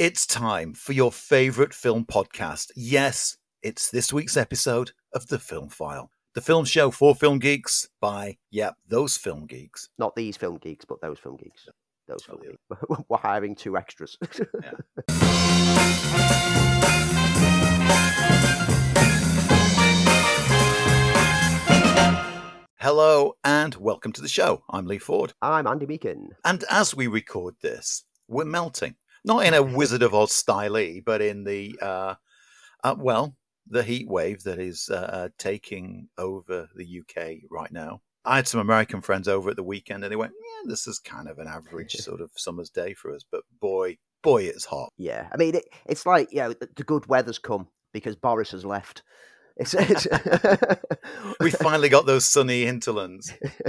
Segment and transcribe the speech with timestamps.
[0.00, 2.70] It's time for your favorite film podcast.
[2.74, 7.86] Yes, it's this week's episode of The Film File, the film show for film geeks
[8.00, 9.90] by, yep, those film geeks.
[9.98, 11.68] Not these film geeks, but those film geeks.
[12.08, 12.56] Those film geeks.
[13.10, 14.16] We're hiring two extras.
[22.78, 24.62] Hello and welcome to the show.
[24.70, 25.34] I'm Lee Ford.
[25.42, 26.28] I'm Andy Meakin.
[26.46, 28.94] And as we record this, we're melting.
[29.24, 32.14] Not in a Wizard of Oz style, but in the, uh,
[32.82, 33.36] uh, well,
[33.68, 38.00] the heat wave that is uh, uh, taking over the UK right now.
[38.24, 40.98] I had some American friends over at the weekend and they went, yeah, this is
[40.98, 43.22] kind of an average sort of summer's day for us.
[43.30, 44.92] But boy, boy, it's hot.
[44.98, 48.50] Yeah, I mean, it, it's like, you know, the, the good weather's come because Boris
[48.50, 49.02] has left.
[49.56, 50.06] It's, it's
[51.40, 53.32] We finally got those sunny hinterlands.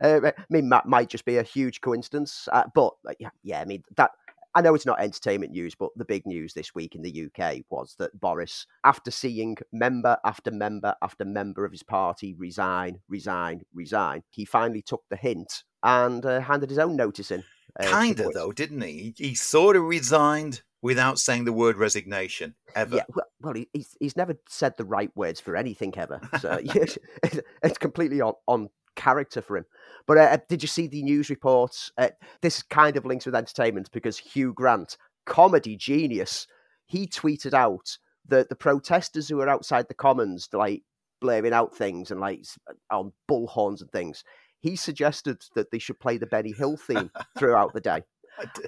[0.00, 3.64] uh, I mean, that might just be a huge coincidence, uh, but yeah, yeah, I
[3.64, 4.10] mean that.
[4.56, 7.58] I know it's not entertainment news, but the big news this week in the UK
[7.68, 13.60] was that Boris, after seeing member after member after member of his party resign, resign,
[13.74, 17.44] resign, he finally took the hint and uh, handed his own notice in.
[17.78, 19.14] uh, kind of, though, didn't he?
[19.18, 19.28] he?
[19.28, 22.96] He sort of resigned without saying the word resignation ever.
[22.96, 26.18] Yeah, well, well he, he's, he's never said the right words for anything ever.
[26.40, 26.96] So it's,
[27.62, 29.64] it's completely on, on character for him.
[30.06, 31.92] But uh, did you see the news reports?
[31.98, 32.10] Uh,
[32.42, 36.46] this kind of links with entertainment because Hugh Grant, comedy genius,
[36.86, 40.82] he tweeted out that the protesters who were outside the Commons, like
[41.20, 42.44] blaring out things and like
[42.90, 44.24] on bullhorns and things,
[44.60, 48.02] he suggested that they should play the Benny Hill theme throughout the day.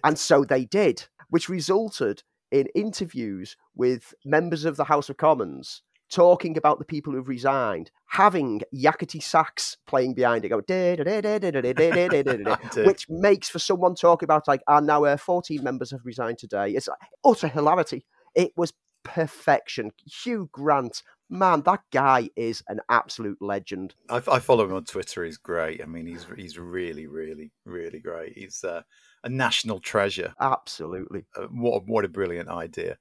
[0.03, 5.83] And so they did, which resulted in interviews with members of the House of Commons
[6.11, 10.61] talking about the people who've resigned, having yakety sax playing behind it, go
[12.85, 16.71] which makes for someone talking about like, and now uh, 14 members have resigned today.
[16.71, 18.05] It's like, utter hilarity.
[18.35, 18.73] It was
[19.05, 19.93] perfection.
[20.05, 23.95] Hugh Grant, man, that guy is an absolute legend.
[24.09, 25.25] I, I, follow him on Twitter.
[25.25, 25.83] He's great.
[25.83, 28.37] I mean, he's he's really, really, really great.
[28.37, 28.83] He's uh,
[29.25, 30.35] a national treasure.
[30.41, 31.25] Absolutely.
[31.37, 32.99] Uh, what what a brilliant idea.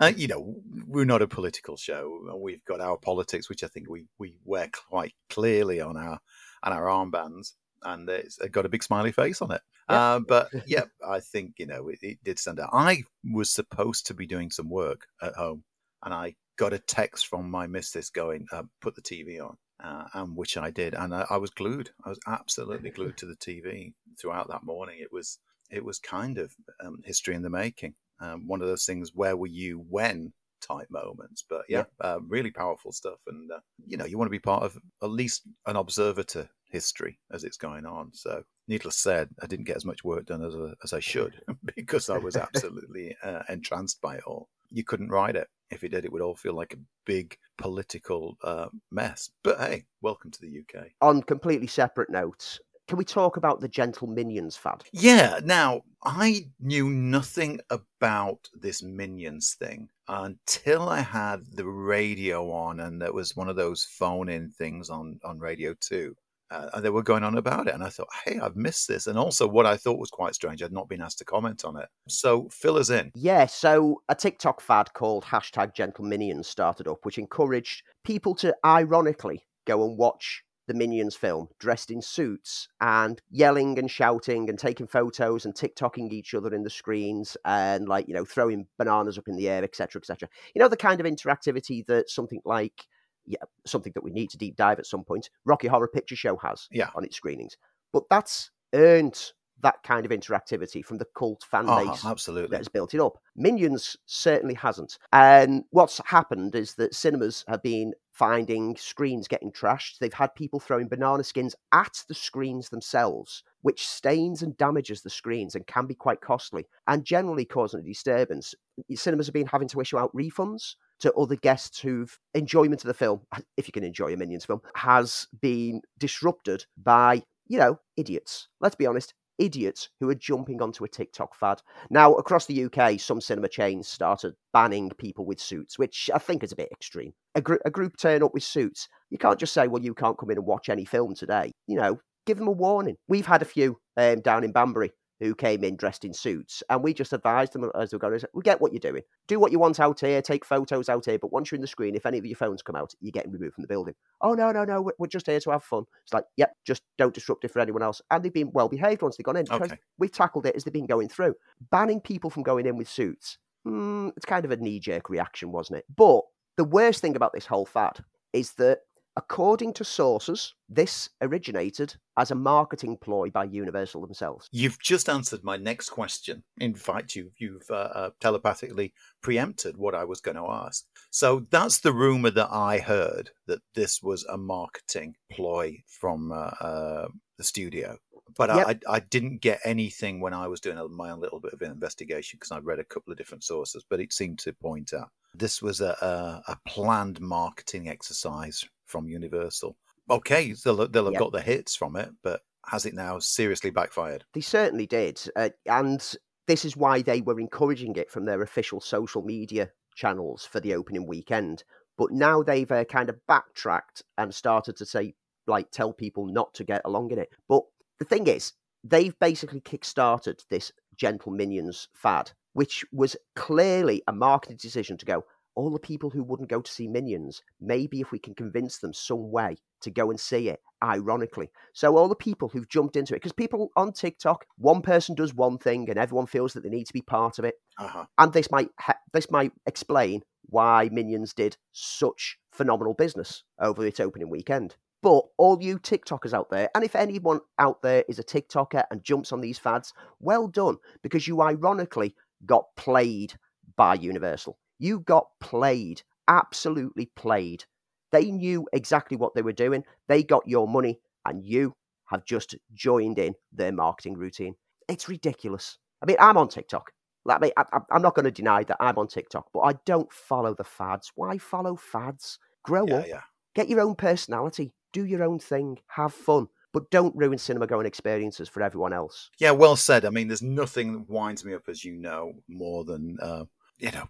[0.00, 0.54] Uh, you know,
[0.86, 2.36] we're not a political show.
[2.40, 6.18] We've got our politics, which I think we we wear quite clearly on our
[6.62, 7.52] on our armbands,
[7.82, 9.60] and it's got a big smiley face on it.
[9.88, 10.14] Yeah.
[10.14, 12.70] Uh, but yeah, I think you know it, it did stand out.
[12.72, 15.64] I was supposed to be doing some work at home,
[16.04, 20.04] and I got a text from my missus going, uh, "Put the TV on," uh,
[20.14, 21.90] and which I did, and I, I was glued.
[22.04, 24.98] I was absolutely glued to the TV throughout that morning.
[25.00, 25.38] It was
[25.70, 26.54] it was kind of
[26.84, 27.94] um, history in the making.
[28.20, 31.44] Um, one of those things, where were you when type moments.
[31.48, 33.18] But yeah, uh, really powerful stuff.
[33.26, 36.48] And, uh, you know, you want to be part of at least an observer to
[36.64, 38.10] history as it's going on.
[38.12, 41.40] So, needless said, I didn't get as much work done as, uh, as I should
[41.76, 44.48] because I was absolutely uh, entranced by it all.
[44.70, 45.48] You couldn't write it.
[45.70, 49.30] If you did, it would all feel like a big political uh, mess.
[49.42, 50.88] But hey, welcome to the UK.
[51.00, 54.84] On completely separate notes, can we talk about the Gentle Minions fad?
[54.92, 55.40] Yeah.
[55.44, 63.02] Now, I knew nothing about this Minions thing until I had the radio on, and
[63.02, 66.14] there was one of those phone in things on, on Radio 2.
[66.48, 67.74] Uh, and they were going on about it.
[67.74, 69.08] And I thought, hey, I've missed this.
[69.08, 71.76] And also, what I thought was quite strange, I'd not been asked to comment on
[71.76, 71.88] it.
[72.06, 73.10] So, fill us in.
[73.16, 78.54] Yeah, so a TikTok fad called hashtag Gentle Minions started up, which encouraged people to
[78.64, 84.58] ironically go and watch the Minions film dressed in suits and yelling and shouting and
[84.58, 89.18] taking photos and TikToking each other in the screens and like, you know, throwing bananas
[89.18, 90.28] up in the air, etc., etc.
[90.54, 92.86] You know, the kind of interactivity that something like,
[93.26, 96.36] yeah, something that we need to deep dive at some point, Rocky Horror Picture Show
[96.38, 96.90] has Yeah.
[96.94, 97.56] on its screenings.
[97.92, 102.50] But that's earned that kind of interactivity from the cult fan Oh, base absolutely.
[102.50, 103.14] that has built it up.
[103.34, 104.98] Minions certainly hasn't.
[105.12, 109.98] And what's happened is that cinemas have been finding screens getting trashed.
[109.98, 115.10] They've had people throwing banana skins at the screens themselves, which stains and damages the
[115.10, 118.54] screens and can be quite costly and generally causing a disturbance.
[118.94, 122.94] Cinemas have been having to issue out refunds to other guests who've enjoyment of the
[122.94, 123.20] film,
[123.58, 128.48] if you can enjoy a Minions film, has been disrupted by, you know, idiots.
[128.60, 131.62] Let's be honest, idiots who are jumping onto a TikTok fad.
[131.90, 136.42] Now, across the UK, some cinema chains started banning people with suits, which I think
[136.42, 137.12] is a bit extreme.
[137.34, 138.88] A, gr- a group turn up with suits.
[139.10, 141.52] You can't just say, well, you can't come in and watch any film today.
[141.66, 142.96] You know, give them a warning.
[143.08, 146.82] We've had a few um, down in Banbury who came in dressed in suits, and
[146.82, 148.20] we just advised them as we are going.
[148.34, 149.02] We get what you're doing.
[149.28, 150.20] Do what you want out here.
[150.20, 151.18] Take photos out here.
[151.18, 153.32] But once you're in the screen, if any of your phones come out, you're getting
[153.32, 153.94] removed from the building.
[154.20, 154.82] Oh no, no, no.
[154.82, 155.84] We're, we're just here to have fun.
[156.04, 158.02] It's like, yep, just don't disrupt it for anyone else.
[158.10, 159.80] And they've been well behaved once they've gone in because Okay.
[159.98, 161.34] we've tackled it as they've been going through.
[161.70, 163.38] Banning people from going in with suits.
[163.66, 165.86] Mm, it's kind of a knee jerk reaction, wasn't it?
[165.96, 166.22] But
[166.56, 167.98] the worst thing about this whole fad
[168.32, 168.80] is that,
[169.16, 174.48] according to sources, this originated as a marketing ploy by Universal themselves.
[174.52, 176.42] You've just answered my next question.
[176.58, 178.92] In fact, you, you've uh, uh, telepathically
[179.22, 180.84] preempted what I was going to ask.
[181.10, 186.50] So that's the rumor that I heard that this was a marketing ploy from uh,
[186.60, 187.08] uh,
[187.38, 187.98] the studio.
[188.36, 188.82] But Yep.
[188.88, 191.70] I, I didn't get anything when I was doing my own little bit of an
[191.70, 195.10] investigation because I read a couple of different sources, but it seemed to point out
[195.32, 199.76] this was a, a, a planned marketing exercise from Universal.
[200.08, 201.20] Okay, they'll, they'll have Yep.
[201.20, 204.24] got the hits from it, but has it now seriously backfired?
[204.34, 205.20] They certainly did.
[205.36, 206.00] Uh, and
[206.46, 210.74] this is why they were encouraging it from their official social media channels for the
[210.74, 211.64] opening weekend.
[211.98, 215.14] But now they've uh, kind of backtracked and started to say,
[215.46, 217.30] like, tell people not to get along in it.
[217.48, 217.62] But
[217.98, 218.52] the thing is,
[218.84, 225.24] they've basically kickstarted this Gentle Minions fad, which was clearly a marketing decision to go,
[225.56, 228.92] all the people who wouldn't go to see Minions, maybe if we can convince them
[228.92, 231.50] some way to go and see it, ironically.
[231.72, 235.34] So all the people who've jumped into it, because people on TikTok, one person does
[235.34, 238.04] one thing and everyone feels that they need to be part of it, Uh-huh.
[238.18, 238.70] and this might
[239.12, 244.76] this might explain why Minions did such phenomenal business over its opening weekend.
[245.02, 249.04] But all you TikTokers out there, and if anyone out there is a TikToker and
[249.04, 252.14] jumps on these fads, well done, because you ironically
[252.44, 253.34] got played
[253.76, 254.58] by Universal.
[254.78, 257.64] You got played, absolutely played.
[258.12, 259.84] They knew exactly what they were doing.
[260.08, 261.74] They got your money, and you
[262.06, 264.54] have just joined in their marketing routine.
[264.88, 265.78] It's ridiculous.
[266.02, 266.92] I mean, I'm on TikTok.
[267.24, 269.60] Like, I mean, I, I- I'm not going to deny that I'm on TikTok, but
[269.60, 271.10] I don't follow the fads.
[271.16, 272.38] Why follow fads?
[272.62, 273.06] Grow Yeah, up.
[273.08, 273.20] yeah.
[273.54, 274.72] Get your own personality.
[274.92, 275.78] Do your own thing.
[275.88, 276.46] Have fun.
[276.72, 279.30] But don't ruin cinema going experiences for everyone else.
[279.38, 280.04] Yeah, well said.
[280.04, 283.44] I mean, there's nothing that winds me up, as you know, more than, uh,
[283.78, 284.08] you know,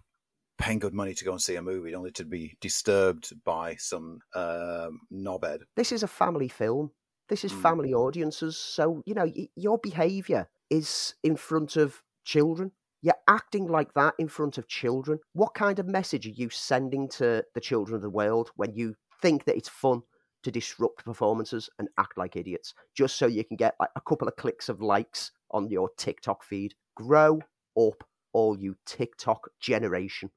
[0.57, 4.19] paying good money to go and see a movie only to be disturbed by some
[4.35, 5.59] um knobhead.
[5.75, 6.91] This is a family film.
[7.29, 7.61] This is Mm.
[7.61, 8.57] family audiences.
[8.57, 12.71] So, you know, y- your behavior is in front of children.
[13.01, 15.19] You're acting like that in front of children.
[15.33, 18.95] What kind of message are you sending to the children of the world when you
[19.21, 20.01] think that it's fun
[20.43, 24.27] to disrupt performances and act like idiots just so you can get like a couple
[24.27, 26.73] of clicks of likes on your TikTok feed?
[26.95, 27.39] Grow
[27.77, 28.03] up,
[28.33, 30.31] all you TikTok generation.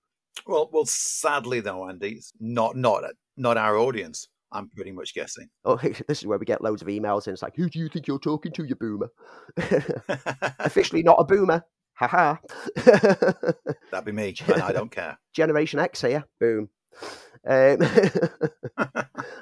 [0.47, 3.05] Well, well, sadly though, Andy, not not
[3.37, 4.29] not our audience.
[4.53, 5.49] I'm pretty much guessing.
[5.65, 5.77] Oh,
[6.09, 8.07] this is where we get loads of emails and it's like, who do you think
[8.07, 9.11] you're talking to, you boomer?
[10.59, 11.65] Officially not a boomer.
[11.95, 12.37] Haha.
[12.77, 15.19] That'd be me, and I don't care.
[15.35, 16.25] Generation X here.
[16.41, 16.71] Boom.
[17.47, 17.79] Um,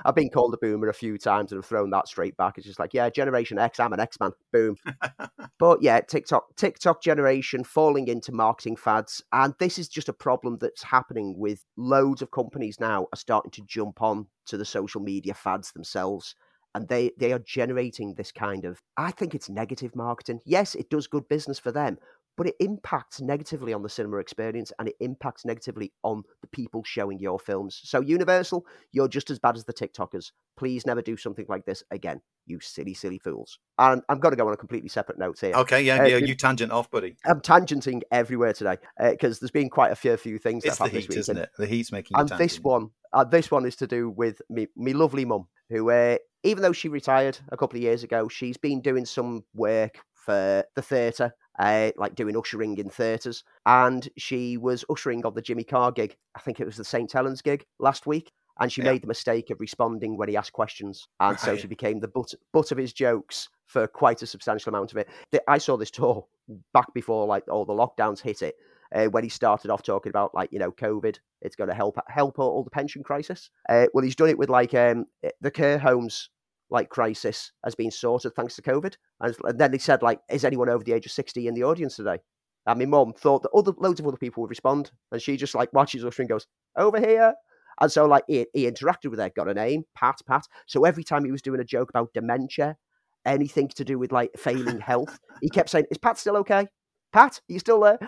[0.09, 2.57] I've been called a boomer a few times and I've thrown that straight back.
[2.57, 4.31] It's just like, yeah, Generation X, I'm an X man.
[4.55, 4.75] Boom.
[5.59, 10.57] but yeah, TikTok, TikTok generation falling into marketing fads, and this is just a problem
[10.63, 15.03] that's happening with loads of companies now are starting to jump on to the social
[15.03, 16.35] media fads themselves.
[16.75, 20.41] And they, they are generating this kind of, I think it's negative marketing.
[20.47, 21.99] Yes, it does good business for them,
[22.39, 26.83] but it impacts negatively on the cinema experience and it impacts negatively on the people
[26.85, 27.81] showing your films.
[27.83, 30.31] So, Universal, you're just as bad as the TikTokers.
[30.57, 33.59] Please never do something like this again, you silly, silly fools.
[33.79, 35.53] And I'm going to go on a completely separate note here.
[35.55, 36.17] Okay, yeah, Uh, yeah.
[36.19, 37.17] you- tangent off, buddy.
[37.27, 40.93] I'm tangenting everywhere today because there's been quite a few, few things It's that have
[40.93, 41.51] happened heat, this isn't it?
[41.59, 44.69] The heat's making you And this one, uh, this one is to do with me,
[44.77, 48.57] me lovely mum, who, uh, even though she retired a couple of years ago, she's
[48.57, 53.45] been doing some work for the theatre, uh, like doing ushering in theatres.
[53.67, 56.17] And she was ushering on the Jimmy Carr gig.
[56.37, 57.11] I think it was the St.
[57.11, 58.33] Helens gig last week.
[58.61, 58.91] And she Yeah.
[58.93, 61.07] made the mistake of responding when he asked questions.
[61.21, 64.91] And so she became the butt, butt of his jokes for quite a substantial amount
[64.93, 65.09] of it.
[65.47, 66.27] I saw this tour
[66.73, 68.57] back before like all the lockdowns hit it
[68.95, 71.99] uh, when he started off talking about like you know COVID, it's going to help
[72.09, 73.51] help all the pension crisis.
[73.69, 76.31] Uh, well, he's done it with like um, eh, the care homes
[76.71, 80.45] like crisis has been sorted thanks to COVID, and, and then he said like, is
[80.45, 82.19] anyone over the age of sixty in the audience today?
[82.67, 85.55] And my mum thought that other loads of other people would respond, and she just
[85.55, 86.47] like watches us and goes
[86.77, 87.35] over here.
[87.81, 90.47] And so like he, he interacted with her, got a name, Pat, Pat.
[90.67, 92.77] So every time he was doing a joke about dementia,
[93.25, 96.67] anything to do with like failing health, he kept saying, "Is Pat still okay?
[97.13, 97.99] Pat, are you still there?"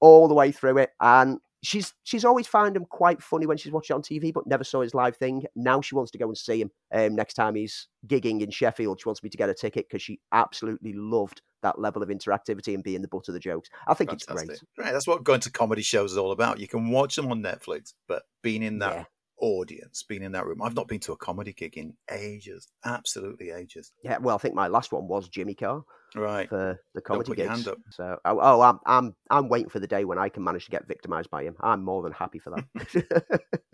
[0.00, 3.72] All the way through it, and she's she's always found him quite funny when she's
[3.72, 5.44] watched it on TV, but never saw his live thing.
[5.56, 9.00] Now she wants to go and see him um, next time he's gigging in Sheffield.
[9.00, 12.74] She wants me to get a ticket because she absolutely loved that level of interactivity
[12.74, 13.70] and being the butt of the jokes.
[13.88, 14.48] I think it's great.
[14.78, 16.60] Right, that's what going to comedy shows is all about.
[16.60, 19.04] You can watch them on Netflix, but being in that Yeah.
[19.38, 20.60] audience, being in that room.
[20.62, 23.92] I've not been to a comedy gig in ages, absolutely ages.
[24.02, 25.82] Yeah, well, I think my last one was Jimmy Carr
[26.14, 26.48] Right.
[26.48, 27.48] for the comedy gigs.
[27.48, 27.78] hand up.
[27.90, 30.70] So, oh, oh, I'm, I'm, I'm waiting for the day when I can manage to
[30.70, 31.56] get victimized by him.
[31.60, 33.40] I'm more than happy for that.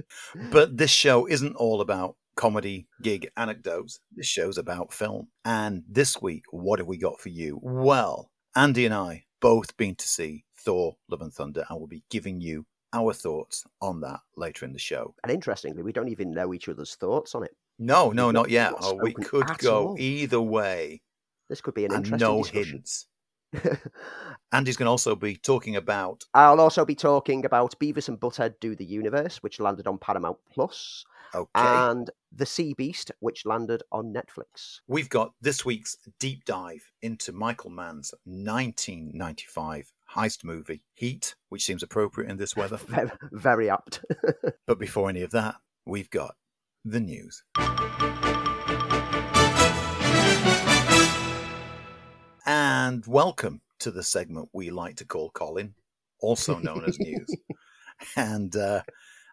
[0.50, 4.00] But this show isn't all about comedy gig anecdotes.
[4.14, 5.28] This show's about film.
[5.44, 7.58] And this week, what have we got for you?
[7.62, 12.04] Well, Andy and I both been to see Thor Love and Thunder, and we'll be
[12.10, 15.14] giving you our thoughts on that later in the show.
[15.22, 17.52] and interestingly, we don't even know each other's thoughts on it.
[17.78, 18.74] No, no, not not- yet.
[18.80, 19.96] Oh, we could go all.
[19.98, 21.02] either way.
[21.50, 22.72] This could be an and interesting no discussion.
[22.72, 23.06] hints.
[24.52, 28.54] Andy's going to also be talking about I'll also be talking about Beavis and Butthead
[28.60, 31.04] Do the Universe, which landed on Paramount Plus,
[31.34, 31.50] okay.
[31.54, 34.80] and The Sea Beast, which landed on Netflix.
[34.86, 41.82] We've got this week's deep dive into Michael Mann's 1995 heist movie, Heat, which seems
[41.82, 42.76] appropriate in this weather.
[42.88, 44.04] Very, very apt.
[44.66, 46.36] but before any of that, we've got
[46.84, 47.42] the news.
[52.82, 55.74] And welcome to the segment we like to call Colin,
[56.18, 57.28] also known as news.
[58.16, 58.80] And uh,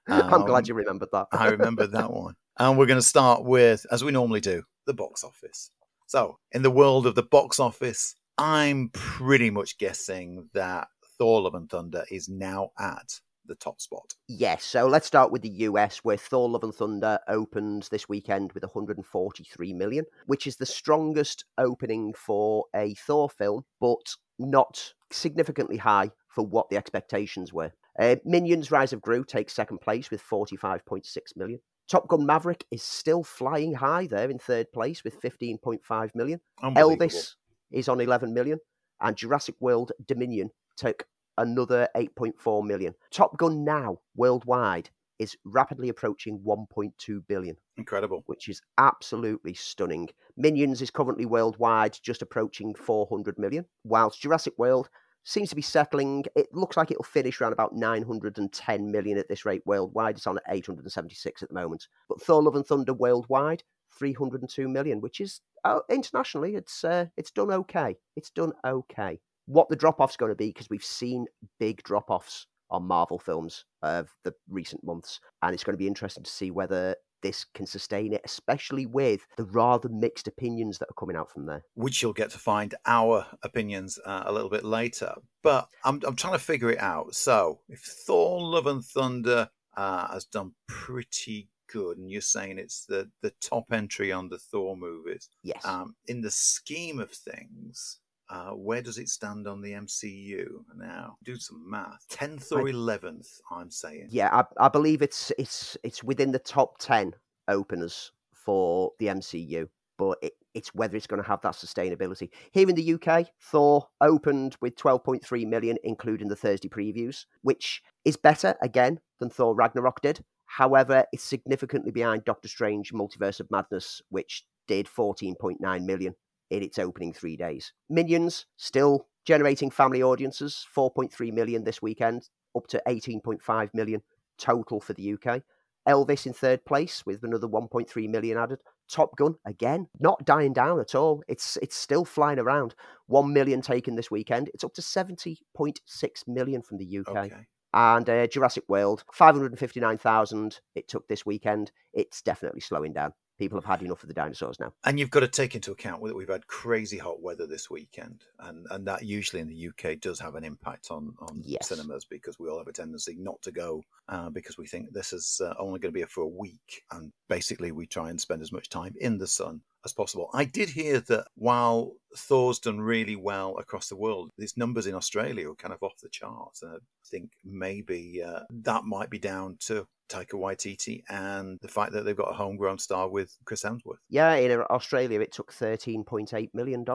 [0.05, 1.27] I'm um, glad you remembered that.
[1.31, 2.35] I remember that one.
[2.59, 5.71] And we're going to start with, as we normally do, the box office.
[6.07, 11.55] So, in the world of the box office, I'm pretty much guessing that Thor Love
[11.55, 14.13] and Thunder is now at the top spot.
[14.27, 18.51] Yes, so let's start with the US, where Thor: Love and Thunder opened this weekend
[18.53, 25.77] with 143 million, which is the strongest opening for a Thor film, but not significantly
[25.77, 27.71] high for what the expectations were.
[27.99, 31.59] Uh, Minions: Rise of Gru takes second place with 45.6 million.
[31.89, 36.41] Top Gun Maverick is still flying high there in third place with 15.5 million.
[36.61, 37.35] Elvis
[37.71, 38.59] is on 11 million,
[38.99, 41.05] and Jurassic World Dominion took
[41.37, 42.93] another 8.4 million.
[43.11, 44.89] Top Gun now worldwide
[45.19, 48.23] is rapidly approaching 1.2 billion, Incredible.
[48.27, 50.09] which is absolutely stunning.
[50.35, 54.89] Minions is currently worldwide just approaching 400 million, whilst Jurassic World
[55.23, 56.23] seems to be settling.
[56.35, 60.17] It looks like it'll finish around about 910 million at this rate worldwide.
[60.17, 61.87] It's on at 876 at the moment.
[62.07, 63.63] But Thor: Love and Thunder worldwide,
[63.97, 67.97] 302 million, which is oh, internationally, it's uh, it's done okay.
[68.15, 69.19] It's done okay.
[69.47, 71.25] What the drop off's going to be because we've seen
[71.59, 75.87] big drop offs on Marvel films of the recent months, and it's going to be
[75.87, 80.89] interesting to see whether this can sustain it, especially with the rather mixed opinions that
[80.89, 81.63] are coming out from there.
[81.73, 85.15] Which you'll get to find our opinions uh, a little bit later.
[85.41, 87.15] But I'm, I'm trying to figure it out.
[87.15, 92.85] So, if Thor Love and Thunder uh, has done pretty good, and you're saying it's
[92.85, 95.65] the, the top entry on the Thor movies, Yes.
[95.65, 101.17] um, in the scheme of things, uh, where does it stand on the MCU now?
[101.23, 102.05] Do some math.
[102.09, 104.07] Tenth or eleventh, I'm saying.
[104.09, 107.13] Yeah, I, I believe it's it's it's within the top ten
[107.47, 112.29] openers for the MCU, but it, it's whether it's going to have that sustainability.
[112.51, 118.17] Here in the UK, Thor opened with 12.3 million, including the Thursday previews, which is
[118.17, 120.23] better again than Thor Ragnarok did.
[120.47, 126.13] However, it's significantly behind Doctor Strange: Multiverse of Madness, which did 14.9 million
[126.49, 127.73] in its opening three days.
[127.89, 134.01] Minions still generating family audiences, 4.3 million this weekend, up to 18.5 million
[134.37, 135.41] total for the UK.
[135.87, 138.59] Elvis in third place with another 1.3 million added.
[138.89, 141.23] Top Gun again, not dying down at all.
[141.27, 142.75] It's it's still flying around.
[143.07, 144.49] One million taken this weekend.
[144.53, 147.17] It's up to 70.6 million from the UK.
[147.17, 147.47] Okay.
[147.73, 151.71] And uh, Jurassic World, 559,000 it took this weekend.
[151.93, 153.13] It's definitely slowing down.
[153.37, 154.73] People have had enough of the dinosaurs now.
[154.83, 158.23] And you've got to take into account that we've had crazy hot weather this weekend,
[158.39, 161.69] and, and that usually in the UK does have an impact on, on Yes.
[161.69, 165.13] cinemas because we all have a tendency not to go uh, because we think this
[165.13, 168.41] is uh, only going to be for a week, and basically we try and spend
[168.41, 170.29] as much time in the sun as possible.
[170.33, 174.95] I did hear that while Thor's done really well across the world, his numbers in
[174.95, 179.19] Australia are kind of off the charts, and I think maybe uh, that might be
[179.19, 183.63] down to Taika Waititi and the fact that they've got a homegrown star with Chris
[183.63, 183.99] Hemsworth.
[184.09, 186.85] Yeah, in Australia, it took $13.8 million,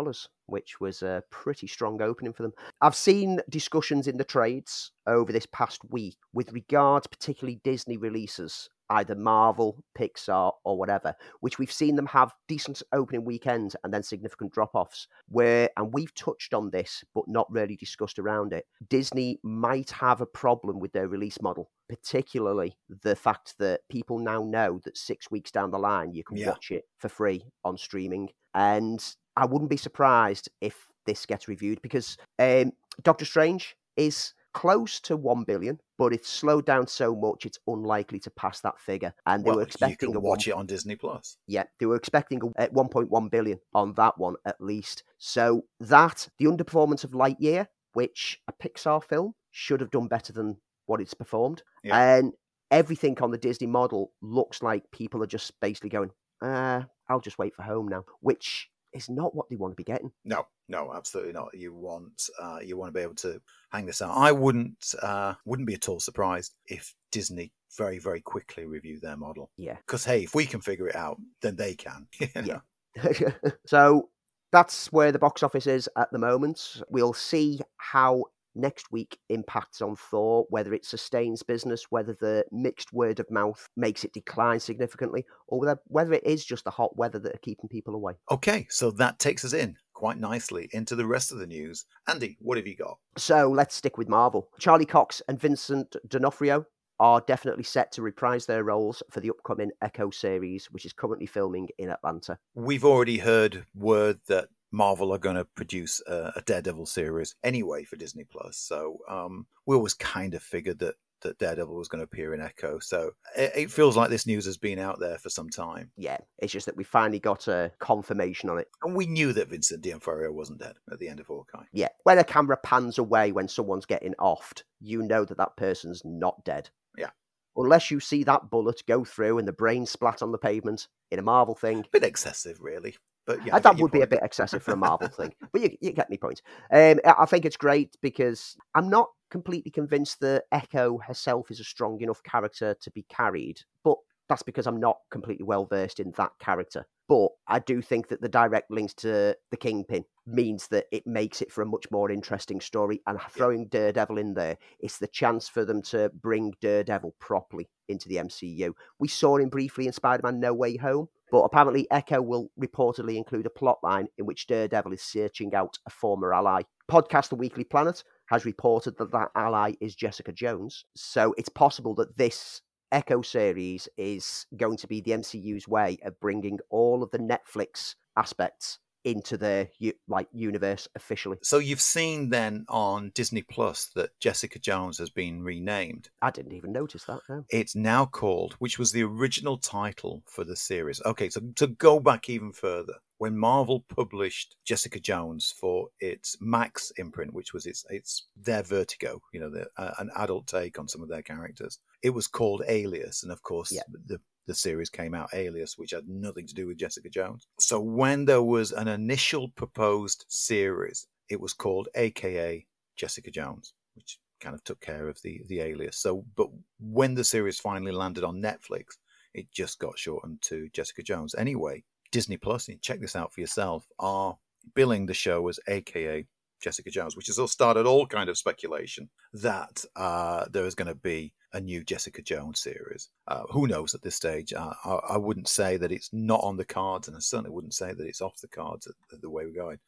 [0.47, 2.53] which was a pretty strong opening for them.
[2.81, 8.69] I've seen discussions in the trades over this past week with regards, particularly Disney releases,
[8.93, 14.03] either Marvel, Pixar, or whatever, which we've seen them have decent opening weekends and then
[14.03, 15.09] significant drop offs.
[15.29, 20.21] Where, and we've touched on this, but not really discussed around it, Disney might have
[20.21, 25.31] a problem with their release model particularly the fact that people now know that six
[25.31, 26.49] weeks down the line you can Yeah.
[26.49, 28.31] watch it for free on streaming.
[28.55, 29.05] And
[29.37, 32.73] I wouldn't be surprised if this gets reviewed because um,
[33.03, 38.21] Doctor Strange is close to 1 billion, but it's slowed down so much it's unlikely
[38.21, 39.15] to pass that figure.
[39.27, 41.37] And they well, were expecting you can watch one, it on Disney Plus.
[41.47, 45.05] Yeah, they were expecting a, at 1.1 billion on that one at least.
[45.19, 50.57] So that the underperformance of Lightyear, which a Pixar film should have done better than
[50.87, 52.17] what it's performed, Yeah.
[52.17, 52.33] and
[52.71, 57.39] everything on the Disney model looks like people are just basically going, uh, I'll just
[57.39, 60.13] wait for home now, which is not what they want to be getting.
[60.25, 61.49] No, no, absolutely not.
[61.55, 64.17] You want uh, you want to be able to hang this out.
[64.17, 69.17] I wouldn't uh, wouldn't be at all surprised if Disney very very quickly review their
[69.17, 69.51] model.
[69.57, 69.77] Yeah.
[69.87, 72.07] Because hey, if we can figure it out, then they can.
[72.21, 72.61] you Yeah.
[73.67, 74.09] so
[74.53, 76.83] that's where the box office is at the moment.
[76.89, 82.93] We'll see how next week impacts on Thor, whether it sustains business, whether the mixed
[82.93, 86.97] word of mouth makes it decline significantly, or whether, whether it is just the hot
[86.97, 88.15] weather that are keeping people away.
[88.31, 91.85] Okay, so that takes us in quite nicely into the rest of the news.
[92.09, 92.99] Andy, what have you got?
[93.17, 94.49] So let's stick with Marvel.
[94.59, 96.67] Charlie Cox and Vincent D'Onofrio
[96.99, 101.27] are definitely set to reprise their roles for the upcoming Echo series, which is currently
[101.27, 102.39] filming in Atlanta.
[102.55, 107.85] We've already heard word that Marvel are going to produce a, a Daredevil series anyway
[107.85, 108.57] for Disney Plus.
[108.57, 112.41] So um, we always kind of figured that that Daredevil was going to appear in
[112.41, 112.81] Echo.
[112.81, 116.17] So it, it feels like this news has been out there for some time, Yeah,
[116.39, 118.67] it's just that we finally got a confirmation on it.
[118.83, 121.63] and we knew that Vincent D'Onofrio wasn't dead at the end of Hawkeye.
[121.73, 126.03] Yeah, when a camera pans away when someone's getting offed, you know that that person's
[126.05, 126.71] not dead.
[126.99, 127.11] Yeah.
[127.55, 131.21] Unless you see that bullet go through and the brain splat on the pavement in
[131.21, 131.81] a Marvel thing.
[131.81, 132.97] A bit excessive, really.
[133.27, 135.77] But yeah, I that would be a bit excessive for a Marvel thing, but you,
[135.81, 136.43] you get me point.
[136.73, 141.61] Um, I I think it's great because I'm not completely convinced that Echo herself is
[141.61, 143.97] a strong enough character to be carried, but
[144.29, 146.87] that's because I'm not completely well versed in that character.
[147.09, 151.43] But I do think that the direct links to the Kingpin means that it makes
[151.43, 153.03] it for a much more interesting story.
[153.07, 158.09] And throwing Daredevil in there, it's the chance for them to bring Daredevil properly into
[158.09, 158.73] the MCU.
[158.99, 163.17] We saw him briefly in Spider Man No Way Home, but apparently Echo will reportedly
[163.17, 166.61] include a plotline in which Daredevil is searching out a former ally.
[166.91, 170.85] Podcast The Weekly Planet has reported that that ally is Jessica Jones.
[170.95, 172.61] So it's possible that this
[172.93, 177.95] Echo series is going to be the MCU's way of bringing all of the Netflix
[178.19, 179.69] aspects into their
[180.09, 181.39] like universe officially.
[181.43, 186.11] So you've seen then on Disney Plus that Jessica Jones has been renamed.
[186.21, 187.21] I didn't even notice that.
[187.29, 187.45] No.
[187.51, 191.03] It's now called, which was the original title for the series.
[191.05, 196.91] Okay, so to go back even further, when Marvel published Jessica Jones for its Max
[196.97, 200.89] imprint, which was its its their Vertigo, you know, the, uh, an adult take on
[200.89, 203.83] some of their characters, it was called Alias, and of course Yeah.
[204.07, 207.47] the the series came out Alias, which had nothing to do with Jessica Jones.
[207.59, 214.19] So when there was an initial proposed series, it was called AKA Jessica Jones, which
[214.41, 215.97] kind of took care of the the alias.
[215.97, 216.49] So, but
[216.81, 218.99] when the series finally landed on Netflix,
[219.35, 221.35] it just got shortened to Jessica Jones.
[221.37, 224.37] Anyway, Disney Plus, and check this out for yourself, are
[224.75, 226.27] billing the show as AKA
[226.63, 230.89] Jessica Jones, which has all started all kind of speculation that uh, there is going
[230.89, 233.11] to be a new Jessica Jones series.
[233.29, 234.53] Uh, who knows at this stage?
[234.53, 237.75] Uh, I, I wouldn't say that it's not on the cards, and I certainly wouldn't
[237.75, 239.79] say that it's off the cards the way we're going.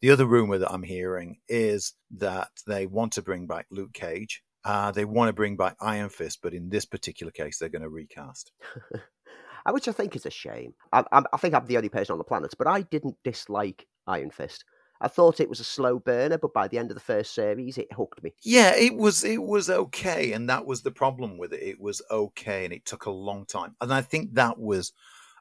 [0.00, 4.42] The other rumor that I'm hearing is that they want to bring back Luke Cage.
[4.64, 7.82] Uh, they want to bring back Iron Fist, but in this particular case, they're going
[7.82, 8.52] to recast.
[9.66, 10.74] Uh, Which I think is a shame.
[10.92, 13.86] I, I, I think I'm the only person on the planet, but I didn't dislike
[14.06, 14.64] Iron Fist.
[15.04, 17.76] I thought it was a slow burner, but by the end of the first series,
[17.76, 18.32] it hooked me.
[18.42, 21.62] Yeah, it was it was okay, and that was the problem with it.
[21.62, 24.92] It was okay, and it took a long time, and I think that was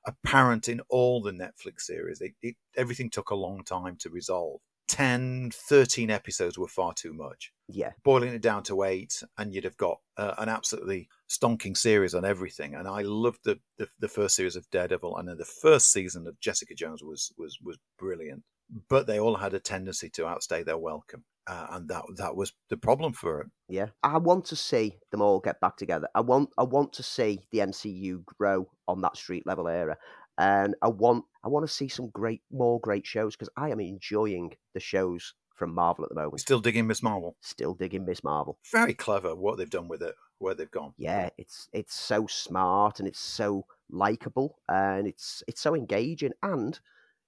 [0.06, 2.20] apparent in all the Netflix series.
[2.20, 4.60] It, it everything took a long time to resolve.
[4.90, 7.54] 10, 13 episodes were far too much.
[7.70, 12.14] Yeah, boiling it down to eight, and you'd have got uh, an absolutely stonking series
[12.14, 12.76] on everything.
[12.76, 16.28] And I loved the, the the first series of Daredevil, and then the first season
[16.28, 18.44] of Jessica Jones was was was brilliant.
[18.90, 22.54] But they all had a tendency to outstay their welcome, uh, and that that was
[22.70, 23.48] the problem for it.
[23.68, 23.88] yeah.
[24.04, 26.08] I want to see them all get back together.
[26.16, 29.98] I want, I want to see the MCU grow on that street level era,
[30.38, 33.80] and I want, I want to see some great, more great shows because I am
[33.80, 36.40] enjoying the shows from Marvel at the moment.
[36.40, 37.36] Still digging Miss Marvel.
[37.42, 38.58] Still digging Miss Marvel.
[38.72, 40.94] Very clever what they've done with it, where they've gone.
[40.98, 46.80] yeah, it's it's so smart and it's so likable and it's it's so engaging and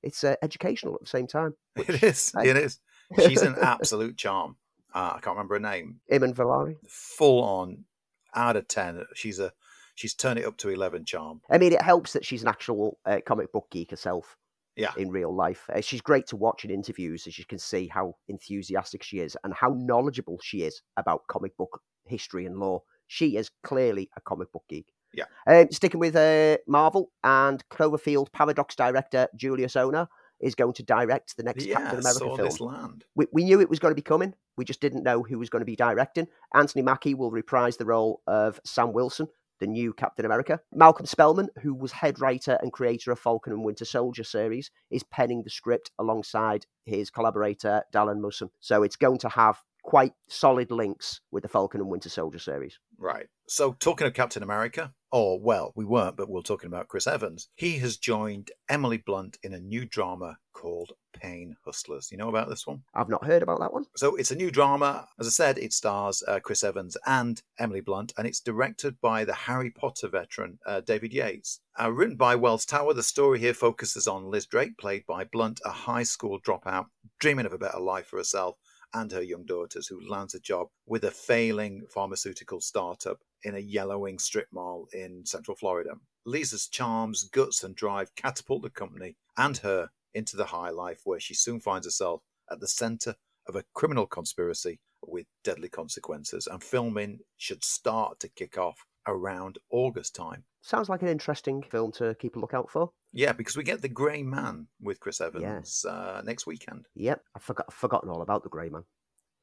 [0.04, 1.56] it's uh, educational at the same time.
[1.76, 2.32] It is.
[2.38, 2.50] Hey.
[2.50, 2.80] It is.
[3.26, 4.56] She's an absolute charm.
[4.94, 6.00] Uh, I can't remember her name.
[6.12, 6.76] Iman Vellani.
[6.88, 7.86] Full on,
[8.34, 9.06] out of ten.
[9.14, 9.52] She's a
[9.94, 11.42] she's turned it up to eleven charm.
[11.50, 14.38] I mean, it helps that she's an actual uh, comic book geek herself.
[14.78, 14.92] Yeah.
[14.98, 15.70] in real life.
[15.74, 19.38] Uh, she's great to watch in interviews, as you can see how enthusiastic she is
[19.46, 22.84] and how knowledgeable she is about comic book history and lore.
[23.08, 24.88] She is clearly a comic book geek.
[25.16, 25.26] Yeah.
[25.48, 30.08] Um, sticking with uh, Marvel and Cloverfield Paradox director Julius Onah
[30.40, 32.48] is going to direct the next yeah, Captain America saw film.
[32.48, 33.06] this land.
[33.16, 34.34] We, we knew it was going to be coming.
[34.58, 36.28] We just didn't know who was going to be directing.
[36.54, 39.28] Anthony Mackie will reprise the role of Sam Wilson,
[39.60, 40.60] the new Captain America.
[40.74, 45.04] Malcolm Spellman, who was head writer and creator of Falcon and Winter Soldier series, is
[45.04, 48.50] penning the script alongside his collaborator Dalan Musson.
[48.60, 52.80] So it's going to have quite solid links with the Falcon and Winter Soldier series.
[52.98, 53.28] Right.
[53.48, 57.08] So, talking of Captain America, or well, we weren't, but we are talking about Chris
[57.08, 57.50] Evans.
[57.56, 62.12] He has joined Emily Blunt in a new drama called Pain Hustlers.
[62.12, 62.82] You know about this one?
[62.94, 63.86] I've not heard about that one.
[63.96, 65.08] So, it's a new drama.
[65.20, 69.26] As I said, it stars uh, Chris Evans and Emily Blunt, and it's directed by
[69.26, 71.60] the Harry Potter veteran uh, David Yates.
[71.80, 75.60] Uh, written by Wells Tower, the story here focuses on Liz Drake, played by Blunt,
[75.66, 76.86] a high school dropout,
[77.20, 78.56] dreaming of a better life for herself
[78.96, 83.60] and her young daughters, who lands a job with a failing pharmaceutical startup in a
[83.60, 85.92] yellowing strip mall in Central Florida.
[86.26, 91.20] Lisa's charms, guts, and drive catapult the company and her into the high life, where
[91.20, 93.16] she soon finds herself at the center
[93.48, 96.48] of a criminal conspiracy with deadly consequences.
[96.48, 100.44] And filming should start to kick off around August time.
[100.62, 102.92] Sounds like an interesting film to keep a lookout for.
[103.14, 105.28] Yeah, because we get The Grey Man with Chris Yeah.
[105.28, 106.88] Evans uh, next weekend.
[106.96, 108.84] Yep, I've forgot, forgotten all about the Grey Man.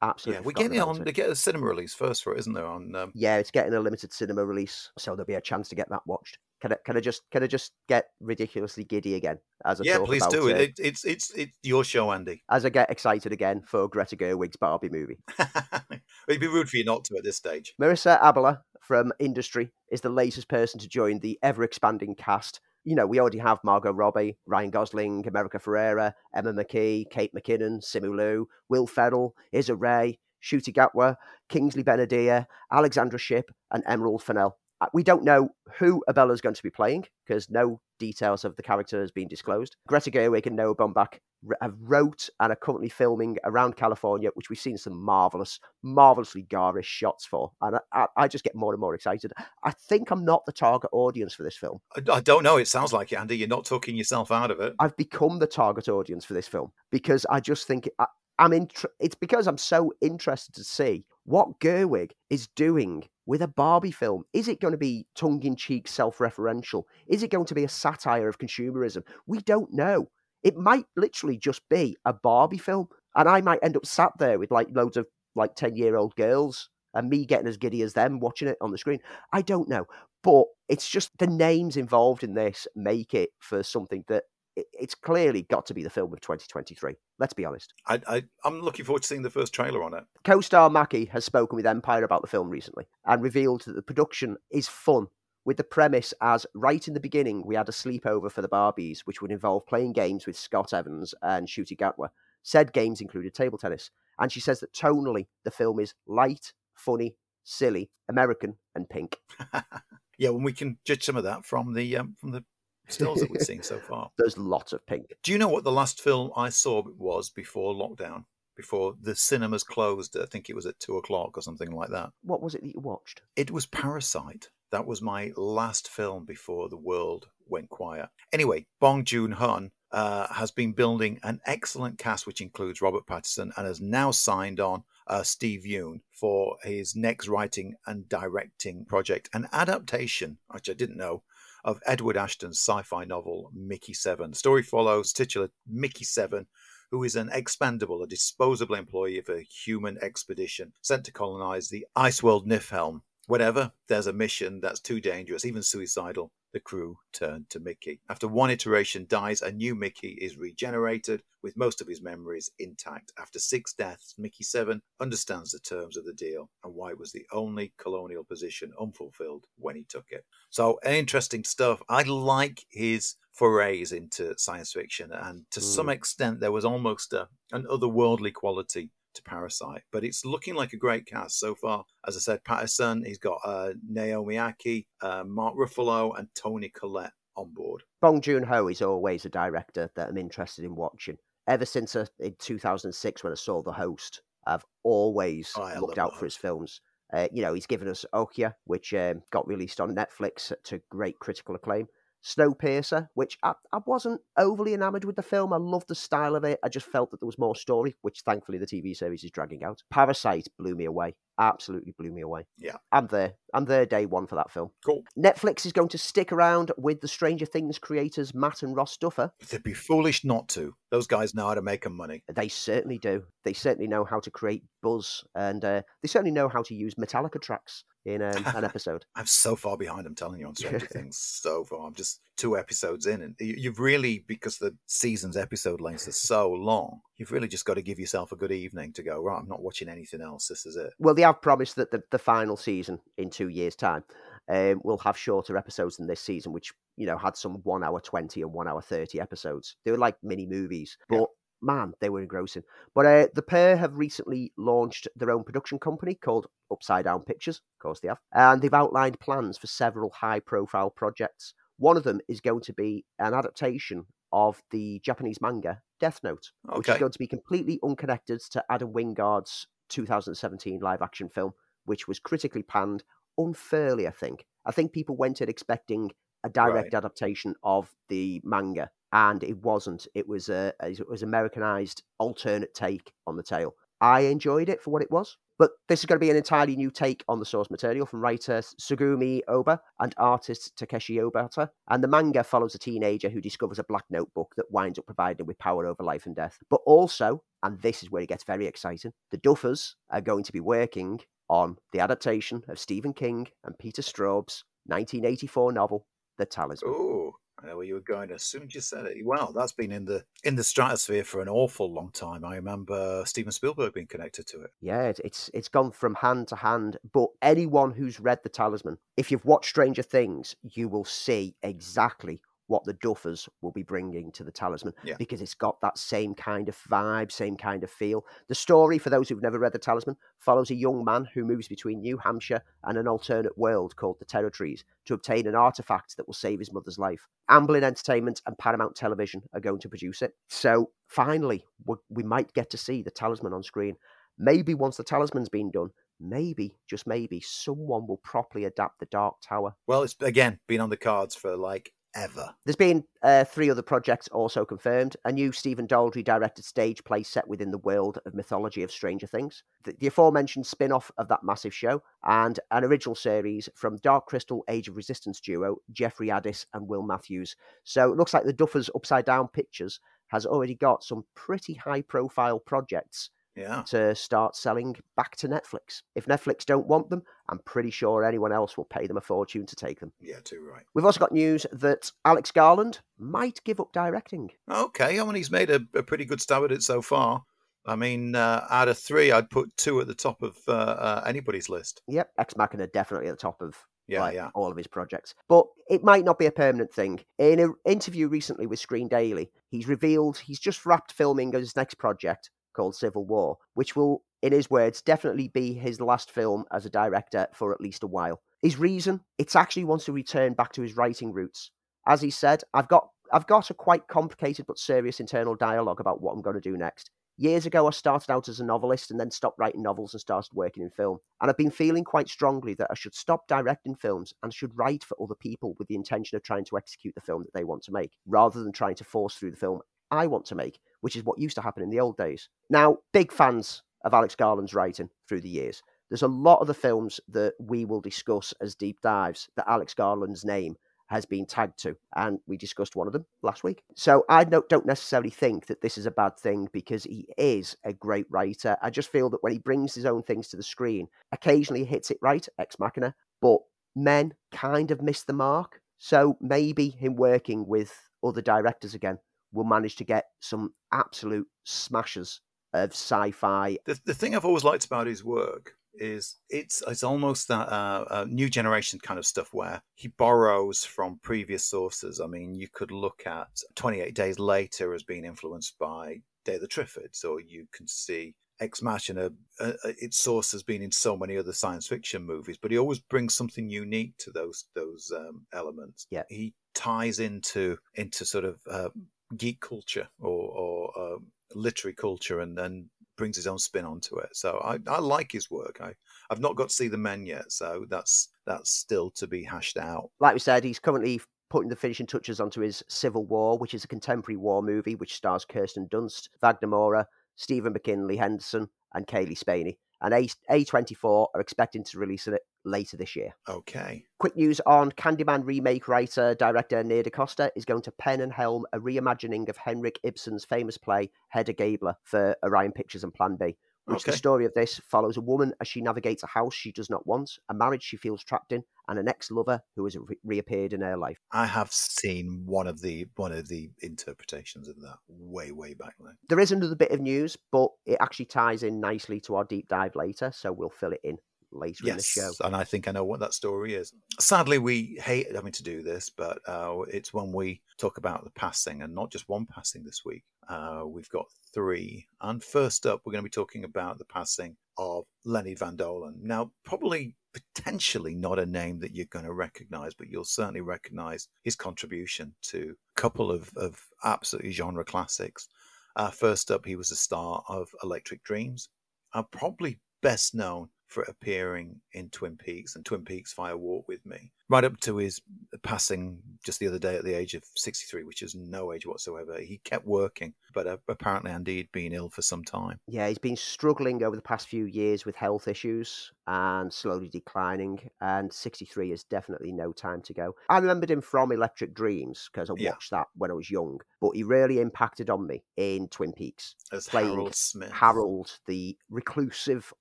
[0.02, 0.40] Absolutely.
[0.40, 1.04] yeah, we're getting it on.
[1.04, 2.66] They get a cinema release first for it, isn't there?
[2.66, 5.76] On um, Yeah, it's getting a limited cinema release, so there'll be a chance to
[5.76, 6.38] get that watched.
[6.60, 9.98] Can I, can I just can I just get ridiculously giddy again as I yeah,
[9.98, 10.60] talk please about, do uh, it.
[10.60, 10.80] it.
[10.80, 12.42] It's it's it's your show, Andy.
[12.50, 15.18] as I get excited again for Greta Gerwig's Barbie movie.
[16.28, 17.74] It'd be rude for you not to at this stage.
[17.80, 22.60] Marissa Abela from Industry is the latest person to join the ever expanding cast.
[22.84, 27.80] You know, we already have Margot Robbie, Ryan Gosling, America Ferrera, Emma Mackey, Kate McKinnon,
[27.80, 31.16] Simu Liu, Will Ferrell, Issa Rae, Ncuti Gatwa,
[31.48, 34.58] Kingsley Ben-Adir, Alexandra Shipp, and Emerald Fennell.
[34.92, 38.62] We don't know who Abela is going to be playing because no details of the
[38.62, 39.76] character has been disclosed.
[39.86, 41.18] Greta Gerwig and Noah Baumbach
[41.60, 46.86] have wrote and are currently filming around California, which we've seen some marvelous, marvelously garish
[46.86, 49.32] shots for, and I, I, I just get more and more excited.
[49.64, 51.80] I think I'm not the target audience for this film.
[51.96, 52.56] I, I don't know.
[52.58, 53.36] It sounds like it, Andy.
[53.36, 54.74] You're not talking yourself out of it.
[54.78, 58.06] I've become the target audience for this film because I just think I,
[58.42, 58.68] I'm in.
[58.98, 64.24] It's because I'm so interested to see what Gerwig is doing with a Barbie film.
[64.32, 66.82] Is it going to be tongue-in-cheek, self-referential?
[67.06, 69.04] Is it going to be a satire of consumerism?
[69.28, 70.08] We don't know.
[70.42, 74.40] It might literally just be a Barbie film, and I might end up sat there
[74.40, 78.48] with like loads of like ten-year-old girls and me getting as giddy as them watching
[78.48, 78.98] it on the screen.
[79.32, 79.84] I don't know,
[80.24, 84.24] but it's just the names involved in this make it for something that
[84.56, 86.94] it's clearly got to be the film of 2023.
[87.18, 87.72] Let's be honest.
[87.86, 90.04] I, I I'm looking forward to seeing the first trailer on it.
[90.24, 94.36] Co-star Mackey has spoken with Empire about the film recently and revealed that the production
[94.50, 95.06] is fun.
[95.44, 99.00] With the premise as right in the beginning, we had a sleepover for the Barbies,
[99.00, 102.10] which would involve playing games with Scott Evans and Ncuti Gatwa.
[102.44, 103.90] Said games included table tennis.
[104.20, 109.16] And she says that tonally, the film is light, funny, silly, American, and pink.
[110.18, 112.44] yeah, when we can judge some of that from the um, from the
[112.92, 114.10] stills that we've seen so far.
[114.18, 115.12] There's lots of pink.
[115.22, 118.24] Do you know what the last film I saw was before lockdown?
[118.54, 122.10] Before the cinemas closed, I think it was at two o'clock or something like that.
[122.22, 123.22] What was it that you watched?
[123.34, 124.50] It was Parasite.
[124.70, 128.08] That was my last film before the world went quiet.
[128.32, 133.52] Anyway, Bong Joon Ho uh, has been building an excellent cast, which includes Robert Pattinson,
[133.56, 139.28] and has now signed on uh, Steve Yeun for his next writing and directing project,
[139.34, 141.22] an adaptation, which I didn't know,
[141.64, 144.30] of Edward Ashton's sci-fi novel Mickey Seven.
[144.30, 146.46] The story follows titular Mickey Seven,
[146.90, 151.86] who is an expendable, a disposable employee of a human expedition sent to colonize the
[151.96, 153.00] ice world Niflheim.
[153.28, 158.00] Whenever there's a mission that's too dangerous, even suicidal, the crew turn to Mickey.
[158.08, 163.12] After one iteration dies, a new Mickey is regenerated with most of his memories intact.
[163.18, 167.12] After six deaths, Mickey 7 understands the terms of the deal and why it was
[167.12, 170.24] the only colonial position unfulfilled when he took it.
[170.50, 171.82] So, interesting stuff.
[171.88, 175.92] I like his forays into science fiction, and to some hmm.
[175.92, 180.76] extent, there was almost a, an otherworldly quality to Parasite, but it's looking like a
[180.76, 181.84] great cast so far.
[182.06, 187.12] As I said, Pattinson, he's got uh, Naomi Ackie, uh, Mark Ruffalo, and Toni Collette
[187.36, 187.82] on board.
[188.00, 191.16] Bong Joon Ho is always a director that I'm interested in watching.
[191.48, 196.16] Ever since uh, in 2006 when I saw The Host, I've always Oh, looked out
[196.16, 196.80] for his films.
[197.12, 201.18] Uh, you know, he's given us Okja, which um, got released on Netflix to great
[201.18, 201.86] critical acclaim.
[202.24, 205.52] Snowpiercer, which I, I wasn't overly enamored with the film.
[205.52, 206.58] I loved the style of it.
[206.62, 209.64] I just felt that there was more story, which thankfully the TV series is dragging
[209.64, 209.82] out.
[209.90, 211.14] Parasite blew me away.
[211.38, 212.46] Absolutely blew me away.
[212.58, 212.76] Yeah.
[212.92, 213.34] I'm there.
[213.54, 214.70] I'm there day one for that film.
[214.84, 215.02] Cool.
[215.18, 219.32] Netflix is going to stick around with the Stranger Things creators Matt and Ross Duffer.
[219.50, 220.74] They'd be foolish not to.
[220.90, 222.22] Those guys know how to make them money.
[222.32, 223.24] They certainly do.
[223.44, 226.94] They certainly know how to create buzz, and uh, they certainly know how to use
[226.94, 229.04] Metallica tracks in um, an episode.
[229.14, 230.06] I'm so far behind.
[230.06, 231.16] I'm telling you on Stranger Things.
[231.18, 235.80] So far, I'm just two episodes in, and you- you've really because the season's episode
[235.80, 237.00] lengths are so long.
[237.16, 239.22] You've really just got to give yourself a good evening to go.
[239.22, 240.48] Right, I'm not watching anything else.
[240.48, 240.92] This is it.
[240.98, 244.02] Well, they have promised that the, the final season in two years' time
[244.48, 248.00] um, will have shorter episodes than this season, which you know had some one hour
[248.00, 249.76] twenty and one hour thirty episodes.
[249.84, 251.18] They were like mini movies, Yeah.
[251.62, 252.62] Man, they were engrossing.
[252.94, 257.56] But uh, the pair have recently launched their own production company called Upside Down Pictures.
[257.56, 261.54] Of course, they have, and they've outlined plans for several high-profile projects.
[261.78, 266.50] One of them is going to be an adaptation of the Japanese manga Death Note,
[266.64, 271.52] which is going to be completely unconnected to Adam Wingard's 2017 live-action film,
[271.84, 273.04] which was critically panned
[273.38, 274.06] unfairly.
[274.06, 274.46] I think.
[274.64, 276.10] I think people went in expecting
[276.44, 280.06] a direct adaptation of the manga, and it wasn't.
[280.14, 283.74] It was a it was Americanized alternate take on the tale.
[284.00, 285.36] I enjoyed it for what it was.
[285.58, 288.20] But this is going to be an entirely new take on the source material from
[288.20, 291.68] writer Tsugumi Ohba and artist Takeshi Obata.
[291.88, 295.46] And the manga follows a teenager who discovers a black notebook that winds up providing
[295.46, 296.58] with power over life and death.
[296.68, 300.52] But also, and this is where it gets very exciting, the Duffers are going to
[300.52, 306.06] be working on the adaptation of Stephen King and Peter Straub's 1984 novel,
[306.38, 306.92] The Talisman.
[306.92, 309.24] Oh, I know where you were going as soon as you said it.
[309.24, 312.44] Well, that's been in the in the stratosphere for an awful long time.
[312.44, 314.72] I remember uh, Steven Spielberg being connected to it.
[314.80, 316.98] Yeah, it's it's gone from hand to hand.
[317.12, 322.40] But anyone who's read The Talisman, if you've watched Stranger Things, you will see exactly
[322.68, 325.16] what the Duffers will be bringing to the Talisman Yeah.
[325.18, 328.24] because it's got that same kind of vibe, same kind of feel.
[328.48, 331.68] The story, for those who've never read The Talisman, follows a young man who moves
[331.68, 336.26] between New Hampshire and an alternate world called the Territories to obtain an artifact that
[336.26, 337.28] will save his mother's life.
[337.50, 340.34] Amblin Entertainment and Paramount Television are going to produce it.
[340.48, 343.96] So finally, we, we might get to see the Talisman on screen.
[344.38, 349.34] Maybe once the Talisman's been done, maybe, just maybe, someone will properly adapt the Dark
[349.42, 349.74] Tower.
[349.86, 352.54] Well, it's again been on the cards for like ever.
[352.64, 355.16] There's been uh, three other projects also confirmed.
[355.24, 359.26] A new Stephen Daldry directed stage play set within the world of mythology of Stranger
[359.26, 363.96] Things, the, the aforementioned spin off of that massive show, and an original series from
[363.98, 367.56] Dark Crystal Age of Resistance duo Jeffrey Addiss and Will Matthews.
[367.84, 372.02] So it looks like the Duffers Upside Down Pictures has already got some pretty high
[372.02, 373.82] profile projects Yeah.
[373.88, 376.02] to start selling back to Netflix.
[376.14, 379.66] If Netflix don't want them, I'm pretty sure anyone else will pay them a fortune
[379.66, 380.12] to take them.
[380.20, 380.84] Yeah, too right.
[380.94, 384.50] We've also got news that Alex Garland might give up directing.
[384.70, 387.44] Okay, I mean he's made a, a pretty good stab at it so far.
[387.84, 391.24] I mean, uh, out of three, I'd put two at the top of uh, uh,
[391.26, 392.00] anybody's list.
[392.06, 393.74] Yep, Ex Machina definitely at the top of
[394.06, 394.50] Yeah, like, yeah.
[394.54, 395.34] all of his projects.
[395.48, 397.20] But it might not be a permanent thing.
[397.38, 401.96] In an interview recently with Screen Daily, he's revealed he's just wrapped filming his next
[401.96, 406.86] project called Civil War, which will, in his words, definitely be his last film as
[406.86, 408.40] a director for at least a while.
[408.62, 409.20] His reason?
[409.38, 411.70] It's actually wants to return back to his writing roots.
[412.06, 416.20] As he said, I've got I've got a quite complicated but serious internal dialogue about
[416.20, 417.10] what I'm going to do next.
[417.38, 420.50] Years ago, I started out as a novelist and then stopped writing novels and started
[420.52, 421.16] working in film.
[421.40, 425.02] And I've been feeling quite strongly that I should stop directing films and should write
[425.02, 427.82] for other people with the intention of trying to execute the film that they want
[427.84, 429.80] to make, rather than trying to force through the film
[430.10, 432.48] I want to make, which is what used to happen in the old days.
[432.70, 435.82] Now, big fans of Alex Garland's writing through the years.
[436.08, 439.94] There's a lot of the films that we will discuss as deep dives that Alex
[439.94, 443.82] Garland's name has been tagged to, and we discussed one of them last week.
[443.94, 447.92] So I don't necessarily think that this is a bad thing because he is a
[447.92, 448.76] great writer.
[448.80, 451.86] I just feel that when he brings his own things to the screen, occasionally he
[451.86, 453.58] hits it right, ex machina, but
[453.94, 455.80] men kind of miss the mark.
[455.98, 459.18] So maybe him working with other directors again
[459.52, 462.40] will manage to get some absolute smashers
[462.72, 463.78] of sci-fi.
[463.84, 468.04] The, the thing I've always liked about his work is it's it's almost that uh,
[468.08, 472.20] uh, new generation kind of stuff where he borrows from previous sources.
[472.20, 476.62] I mean, you could look at 28 Days Later as being influenced by Day of
[476.62, 480.92] the Triffids, or you can see Ex Machina, uh, uh, its source has been in
[480.92, 485.12] so many other science fiction movies, but he always brings something unique to those those
[485.14, 486.06] um, elements.
[486.10, 486.22] Yeah.
[486.28, 488.88] he ties into into sort of uh,
[489.36, 491.18] geek culture or, or uh,
[491.54, 494.30] literary culture, and then brings his own spin onto it.
[494.32, 495.78] So I, I like his work.
[495.80, 495.92] I
[496.30, 499.76] I've not got to see the men yet, so that's that's still to be hashed
[499.76, 500.10] out.
[500.20, 503.84] Like we said, he's currently putting the finishing touches onto his Civil War, which is
[503.84, 507.04] a contemporary war movie which stars Kirsten Dunst, Wagner Moura,
[507.36, 509.76] Stephen McKinley Henderson, and Kaylee Spaeny.
[510.02, 513.34] And A- A24 are expecting to release it later this year.
[513.48, 514.04] Okay.
[514.18, 518.66] Quick news on Candyman remake writer director Neil DaCosta is going to pen and helm
[518.72, 523.56] a reimagining of Henrik Ibsen's famous play Hedda Gabler for Orion Pictures and Plan B.
[523.86, 524.12] Which Okay.
[524.12, 527.06] the story of this follows a woman as she navigates a house she does not
[527.06, 530.80] want, a marriage she feels trapped in, and an ex-lover who has re- reappeared in
[530.82, 531.18] her life.
[531.32, 535.96] I have seen one of the one of the interpretations of that way way back
[535.98, 536.16] then.
[536.28, 539.68] There is another bit of news, but it actually ties in nicely to our deep
[539.68, 541.18] dive later, so we'll fill it in
[541.52, 542.22] later in the show.
[542.22, 543.92] Yes, and I think I know what that story is.
[544.18, 548.30] Sadly, we hate having to do this, but uh, it's when we talk about the
[548.30, 550.24] passing, and not just one passing this week.
[550.48, 552.06] Uh, we've got three.
[552.20, 556.20] And first up, we're going to be talking about the passing of Lenny von Dohlen.
[556.20, 561.28] Now, probably potentially not a name that you're going to recognize, but you'll certainly recognize
[561.42, 565.48] his contribution to a couple of, of absolutely genre classics.
[565.96, 568.68] Uh, first up, he was the star of Electric Dreams,
[569.14, 574.04] and probably best known for appearing in Twin Peaks and Twin Peaks Fire Walk with
[574.04, 575.20] Me, right up to his
[575.62, 579.40] passing just the other day at the age of 63, which is no age whatsoever.
[579.40, 582.78] He kept working, but uh, apparently Andy had been ill for some time.
[582.86, 587.80] Yeah, he's been struggling over the past few years with health issues and slowly declining.
[588.00, 590.34] And 63 is definitely no time to go.
[590.50, 592.70] I remembered him from Electric Dreams because I Yeah.
[592.72, 596.54] watched that when I was young, but he really impacted on me in Twin Peaks.
[596.70, 597.72] As Playing Harold Smith.
[597.72, 599.72] Harold, the reclusive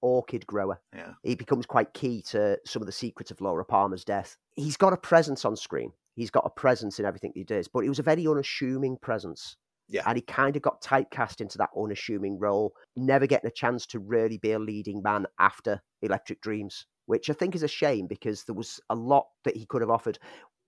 [0.02, 1.01] orchid grower, Yeah.
[1.24, 4.38] He becomes quite key to some of the secrets of Laura Palmer's death.
[4.56, 5.92] He's got a presence on screen.
[6.16, 9.58] He's got a presence in everything he does, but it was a very unassuming presence.
[9.88, 10.04] Yeah.
[10.06, 14.00] And he kind of got typecast into that unassuming role, never getting a chance to
[14.00, 18.46] really be a leading man after Electric Dreams, which I think is a shame because
[18.46, 20.18] there was a lot that he could have offered.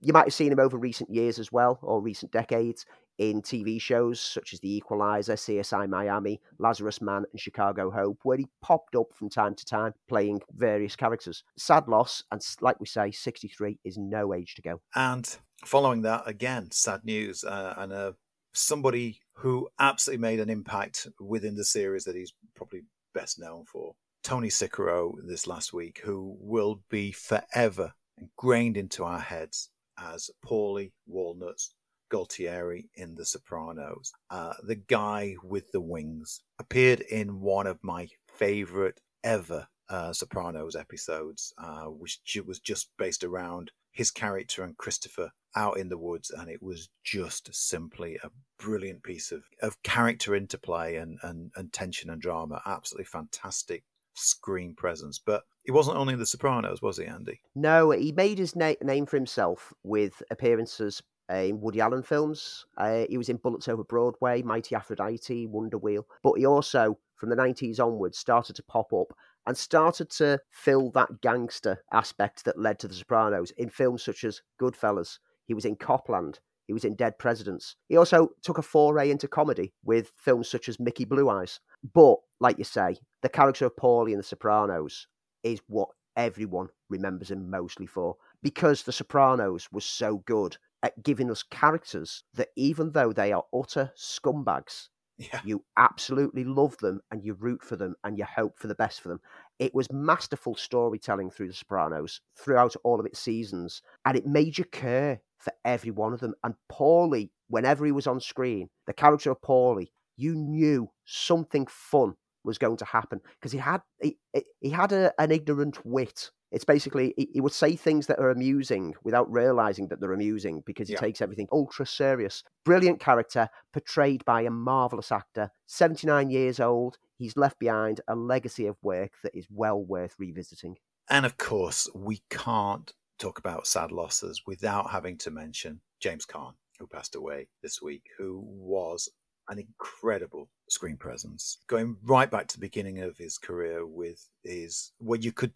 [0.01, 2.85] You might have seen him over recent years as well, or recent decades,
[3.17, 8.37] in TV shows such as The Equalizer, CSI Miami, Lazarus Man, and Chicago Hope, where
[8.37, 11.43] he popped up from time to time playing various characters.
[11.57, 14.81] Sad loss, and like we say, 63 is no age to go.
[14.95, 18.11] And following that, again, sad news, uh, and uh,
[18.53, 22.81] somebody who absolutely made an impact within the series that he's probably
[23.13, 23.93] best known for.
[24.23, 30.91] Tony Sirico this last week, who will be forever ingrained into our heads as Paulie
[31.07, 31.73] Walnuts
[32.13, 34.13] Gualtieri in The Sopranos.
[34.29, 40.75] Uh, the guy with the wings appeared in one of my favorite ever uh, Sopranos
[40.75, 46.31] episodes, uh, which was just based around his character and Christopher out in the woods,
[46.31, 51.71] and it was just simply a brilliant piece of, of character interplay and, and, and
[51.73, 52.61] tension and drama.
[52.65, 53.83] Absolutely fantastic
[54.15, 55.19] screen presence.
[55.19, 57.41] But he wasn't only in The Sopranos, was he, Andy?
[57.55, 62.65] No, he made his na- name for himself with appearances in Woody Allen films.
[62.77, 66.05] Uh, he was in Bullets Over Broadway, Mighty Aphrodite, Wonder Wheel.
[66.21, 69.13] But he also, from the 90s onwards, started to pop up
[69.45, 74.23] and started to fill that gangster aspect that led to The Sopranos in films such
[74.23, 75.19] as Goodfellas.
[75.45, 76.39] He was in Copland.
[76.67, 77.75] He was in Dead Presidents.
[77.89, 81.59] He also took a foray into comedy with films such as Mickey Blue Eyes.
[81.93, 85.07] But, like you say, the character of Paulie in The Sopranos
[85.43, 91.31] is what everyone remembers him mostly for because The Sopranos was so good at giving
[91.31, 95.41] us characters that, even though they are utter scumbags, Yeah.
[95.45, 98.99] you absolutely love them and you root for them and you hope for the best
[99.01, 99.21] for them.
[99.59, 104.57] It was masterful storytelling through The Sopranos throughout all of its seasons, and it made
[104.57, 106.33] you care for every one of them.
[106.43, 112.15] And Paulie, whenever he was on screen, the character of Paulie, you knew something fun
[112.43, 114.17] was going to happen because he had he,
[114.61, 116.31] he- had a, an ignorant wit.
[116.53, 120.61] It's basically he, he would say things that are amusing without realizing that they're amusing
[120.65, 120.99] because he Yeah.
[120.99, 122.43] takes everything ultra serious.
[122.63, 125.51] Brilliant character portrayed by a marvelous actor.
[125.65, 126.97] 79 years old.
[127.17, 130.77] He's left behind a legacy of work that is well worth revisiting.
[131.09, 136.53] And of course, we can't talk about sad losses without having to mention James Caan,
[136.79, 139.09] who passed away this week, who was
[139.49, 141.59] an incredible screen presence.
[141.67, 145.53] Going right back to the beginning of his career with his, where you could,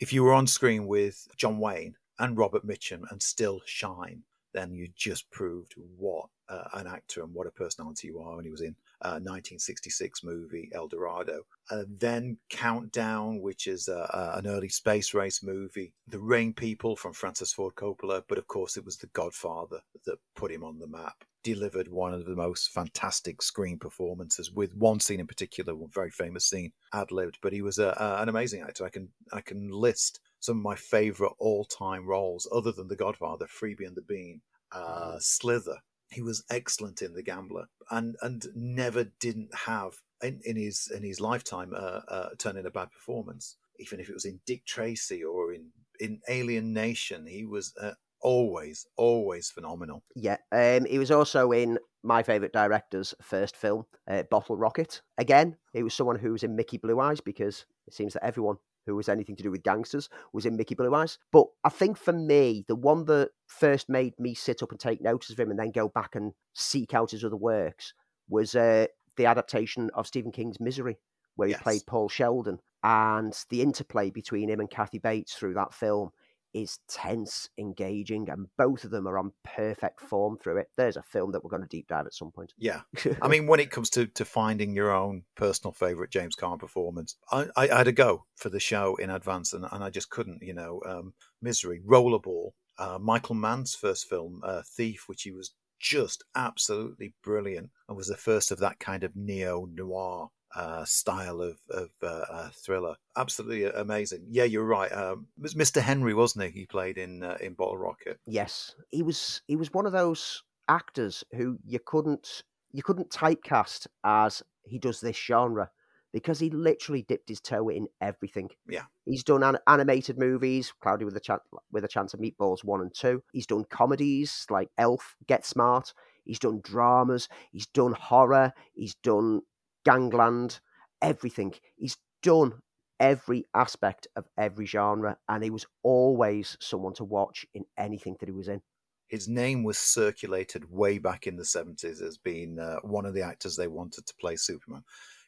[0.00, 4.74] if you were on screen with John Wayne and Robert Mitchum and still shine, then
[4.74, 8.36] you just proved what uh, an actor and what a personality you are.
[8.36, 11.42] And he was in a 1966 movie El Dorado.
[11.70, 15.92] Uh, then Countdown, which is uh, uh, an early space race movie.
[16.08, 18.24] The Rain People from Francis Ford Coppola.
[18.28, 21.24] But of course, it was The Godfather that put him on the map.
[21.42, 26.10] Delivered one of the most fantastic screen performances with one scene in particular, one very
[26.10, 27.38] famous scene, ad libbed.
[27.40, 28.84] But he was a, a, an amazing actor.
[28.84, 32.96] I can I can list some of my favorite all time roles, other than The
[32.96, 35.78] Godfather, Freebie and the Bean, uh, Slither.
[36.10, 41.02] He was excellent in The Gambler, and and never didn't have in, in his in
[41.02, 43.56] his lifetime uh, uh, turn in a bad performance.
[43.78, 47.92] Even if it was in Dick Tracy or in in Alien Nation, he was uh,
[48.22, 50.02] always always phenomenal.
[50.14, 55.02] Yeah, um, he was also in my favourite director's first film, uh, Bottle Rocket.
[55.18, 58.56] Again, he was someone who was in Mickey Blue Eyes because it seems that everyone
[58.86, 61.18] who was anything to do with gangsters was in Mickey Blue Eyes.
[61.30, 65.02] But I think for me, the one that first made me sit up and take
[65.02, 67.92] notice of him and then go back and seek out his other works
[68.28, 70.98] was uh, the adaptation of Stephen King's Misery,
[71.36, 71.62] where he Yes.
[71.62, 72.60] played Paul Sheldon.
[72.82, 76.10] And the interplay between him and Kathy Bates through that film
[76.52, 80.68] is tense, engaging, and both of them are on perfect form through it.
[80.76, 82.52] There's a film that we're going to deep dive at some point.
[82.58, 82.80] Yeah,
[83.22, 87.16] I mean, when it comes to, to finding your own personal favorite James Caan performance,
[87.30, 90.10] I, I, I had a go for the show in advance, and, and I just
[90.10, 90.42] couldn't.
[90.42, 95.52] You know, um, Misery, Rollerball, uh, Michael Mann's first film, uh, Thief, which he was
[95.78, 100.30] just absolutely brilliant, and was the first of that kind of neo noir.
[100.54, 104.26] Uh, style of of uh, uh, thriller, absolutely amazing.
[104.28, 104.90] Yeah, you're right.
[104.90, 105.80] Um, was Mr.
[105.80, 106.60] Henry, wasn't he?
[106.60, 108.18] He played in uh, in Bottle Rocket.
[108.26, 109.42] yes, he was.
[109.46, 112.42] He was one of those actors who you couldn't
[112.72, 115.70] you couldn't typecast as he does this genre
[116.12, 118.48] because he literally dipped his toe in everything.
[118.68, 118.84] Yeah.
[119.04, 122.80] He's done an- animated movies, Cloudy with a Chance with a Chance of Meatballs one
[122.80, 123.22] and two.
[123.32, 125.94] He's done comedies like Elf, Get Smart.
[126.24, 127.28] He's done dramas.
[127.52, 128.52] He's done horror.
[128.74, 129.42] He's done
[129.84, 130.60] Gangland.
[131.02, 131.54] Everything.
[131.76, 132.60] He's done
[133.00, 138.28] every aspect of every genre, and he was always someone to watch in anything that
[138.28, 138.60] he was in.
[139.08, 143.22] his name was circulated way back in the 70s as being uh, one of the
[143.22, 144.84] actors they wanted to play Superman.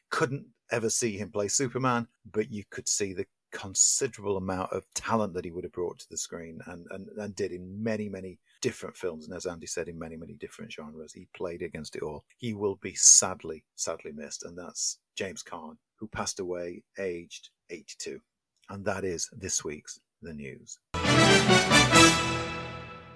[0.09, 5.33] Couldn't ever see him play Superman, but you could see the considerable amount of talent
[5.33, 8.39] that he would have brought to the screen and, and, and did in many, many
[8.63, 9.27] different films.
[9.27, 11.11] And as Andy said, in many, many different genres.
[11.11, 12.23] He played against it all.
[12.37, 14.45] He will be sadly, sadly missed.
[14.45, 18.21] And that's James Caan, who passed away aged 82.
[18.69, 20.79] And that is this week's The News.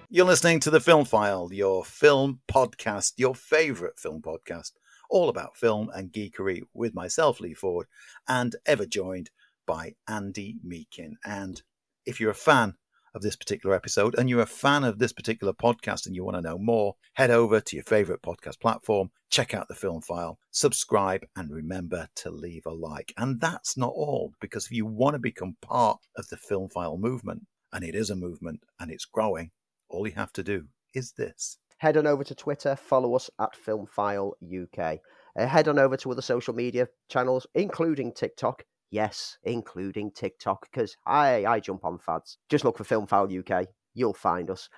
[0.09, 4.73] You're listening to the Film File, your film podcast, your favorite film podcast,
[5.09, 7.87] all about film and geekery with myself, Lee Ford,
[8.27, 9.29] and ever joined
[9.65, 11.13] by Andy Meakin.
[11.25, 11.61] And
[12.05, 12.75] if you're a fan
[13.17, 16.37] of this particular episode and you're a fan of this particular podcast and you want
[16.37, 20.39] to know more, head over to your favorite podcast platform, check out the Film File,
[20.51, 23.13] subscribe, and remember to leave a like.
[23.17, 26.97] And that's not all, because if you want to become part of the Film File
[26.97, 29.51] movement, and it is a movement and it's growing,
[29.89, 31.57] all you have to do is this.
[31.79, 34.99] Head on over to Twitter, follow us at Filmfile UK.
[35.37, 38.63] Uh, head on over to other social media channels, including TikTok.
[38.89, 42.37] Yes, including TikTok, because I I jump on fads.
[42.49, 44.69] Just look for Filmfile UK, you'll find us.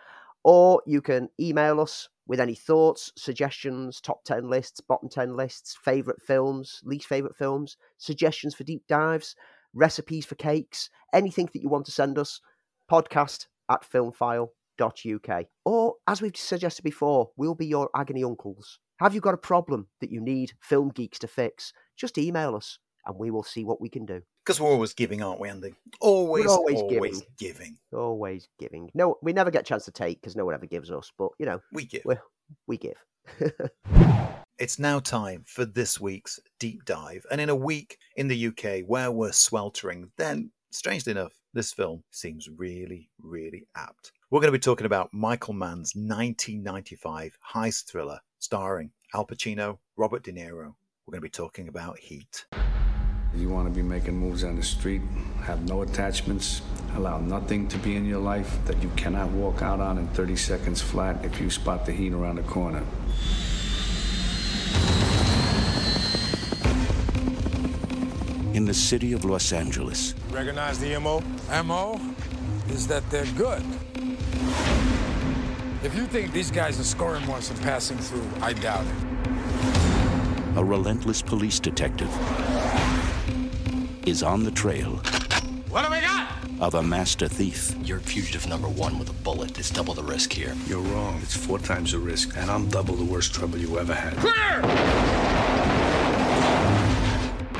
[0.43, 5.77] Or you can email us with any thoughts, suggestions, top 10 lists, bottom 10 lists,
[5.83, 9.35] favourite films, least favourite films, suggestions for deep dives,
[9.73, 12.39] recipes for cakes, anything that you want to send us,
[12.89, 15.45] podcast at filmfile.uk.
[15.65, 18.79] Or, as we've suggested before, we'll be your agony uncles.
[18.99, 21.73] Have you got a problem that you need film geeks to fix?
[21.97, 24.21] Just email us and we will see what we can do.
[24.45, 25.73] Because we're always giving, aren't we, Andy?
[26.01, 27.77] Always, always always, giving.
[27.93, 28.89] Always giving.
[28.93, 31.29] No, we never get a chance to take because no one ever gives us, but
[31.39, 32.03] you know, We give.
[32.67, 32.97] We give.
[34.59, 37.25] It's now time for this week's deep dive.
[37.31, 42.03] And in a week in the UK where we're sweltering, then, strangely enough, this film
[42.11, 44.11] seems really, really apt.
[44.29, 50.23] We're going to be talking about Michael Mann's 1995 heist thriller starring Al Pacino, Robert
[50.23, 50.75] De Niro.
[51.05, 52.45] We're going to be talking about Heat.
[53.35, 55.01] You want to be making moves on the street,
[55.43, 56.61] have no attachments,
[56.95, 60.35] allow nothing to be in your life that you cannot walk out on in 30
[60.35, 62.83] seconds flat if you spot the heat around the corner.
[68.59, 70.13] in the city of Los Angeles.
[70.31, 71.21] Recognize the MO?
[71.63, 71.97] MO
[72.67, 73.63] is that they're good.
[75.81, 80.57] If you think these guys are scoring more than passing through, I doubt it.
[80.57, 82.09] A relentless police detective
[84.09, 84.91] is on the trail
[85.69, 86.27] What do we got?
[86.59, 87.73] of a master thief.
[87.83, 89.57] You're fugitive number one with a bullet.
[89.57, 90.53] It's double the risk here.
[90.67, 91.19] You're wrong.
[91.23, 94.13] It's four times the risk, and I'm double the worst trouble you ever had.
[94.17, 94.61] Clear!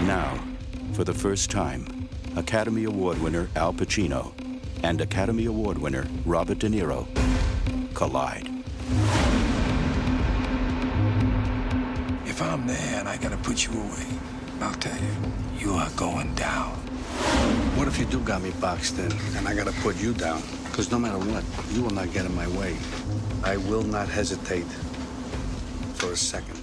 [0.06, 0.38] Now,
[0.94, 4.34] for the first time, Academy Award winner Al Pacino
[4.84, 7.08] and Academy Award winner Robert De Niro
[7.94, 8.50] collide.
[12.26, 14.08] If I'm there and I gotta put you away,
[14.62, 16.72] I'll tell you, you are going down.
[17.76, 20.42] What if you do got me boxed in, and I gotta put you down?
[20.66, 21.44] Because no matter what,
[21.76, 22.78] you will not get in my way.
[23.44, 24.66] I will not hesitate
[25.96, 26.60] for a second.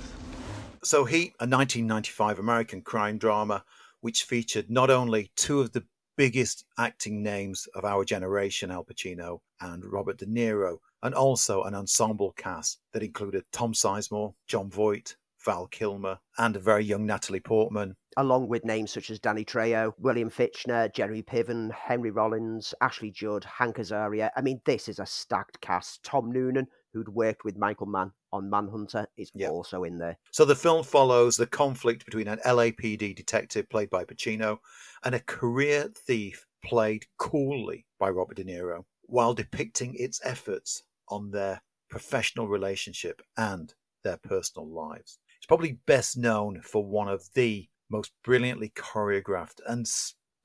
[0.83, 3.65] So, Heat, a 1995 American crime drama,
[4.01, 5.85] which featured not only two of the
[6.17, 11.75] biggest acting names of our generation, Al Pacino and Robert De Niro, and also an
[11.75, 17.41] ensemble cast that included Tom Sizemore, Jon Voight, Val Kilmer, and a very young Natalie
[17.41, 17.97] Portman.
[18.19, 23.45] Along with names such as Danny Trejo, William Fichtner, Jeremy Piven, Henry Rollins, Ashley Judd,
[23.45, 24.31] Hank Azaria.
[24.35, 26.03] I mean, this is a stacked cast.
[26.03, 29.51] Tom Noonan, who'd worked with Michael Mann on Manhunter, is Yep.
[29.51, 30.17] also in there.
[30.31, 34.61] So the film follows the conflict between an LAPD detective played by Pacino
[35.05, 41.31] and a career thief played coolly by Robert De Niro, while depicting its efforts on
[41.33, 41.61] their
[41.91, 45.19] professional relationship and their personal lives.
[45.37, 49.87] It's probably best known for one of the most brilliantly choreographed and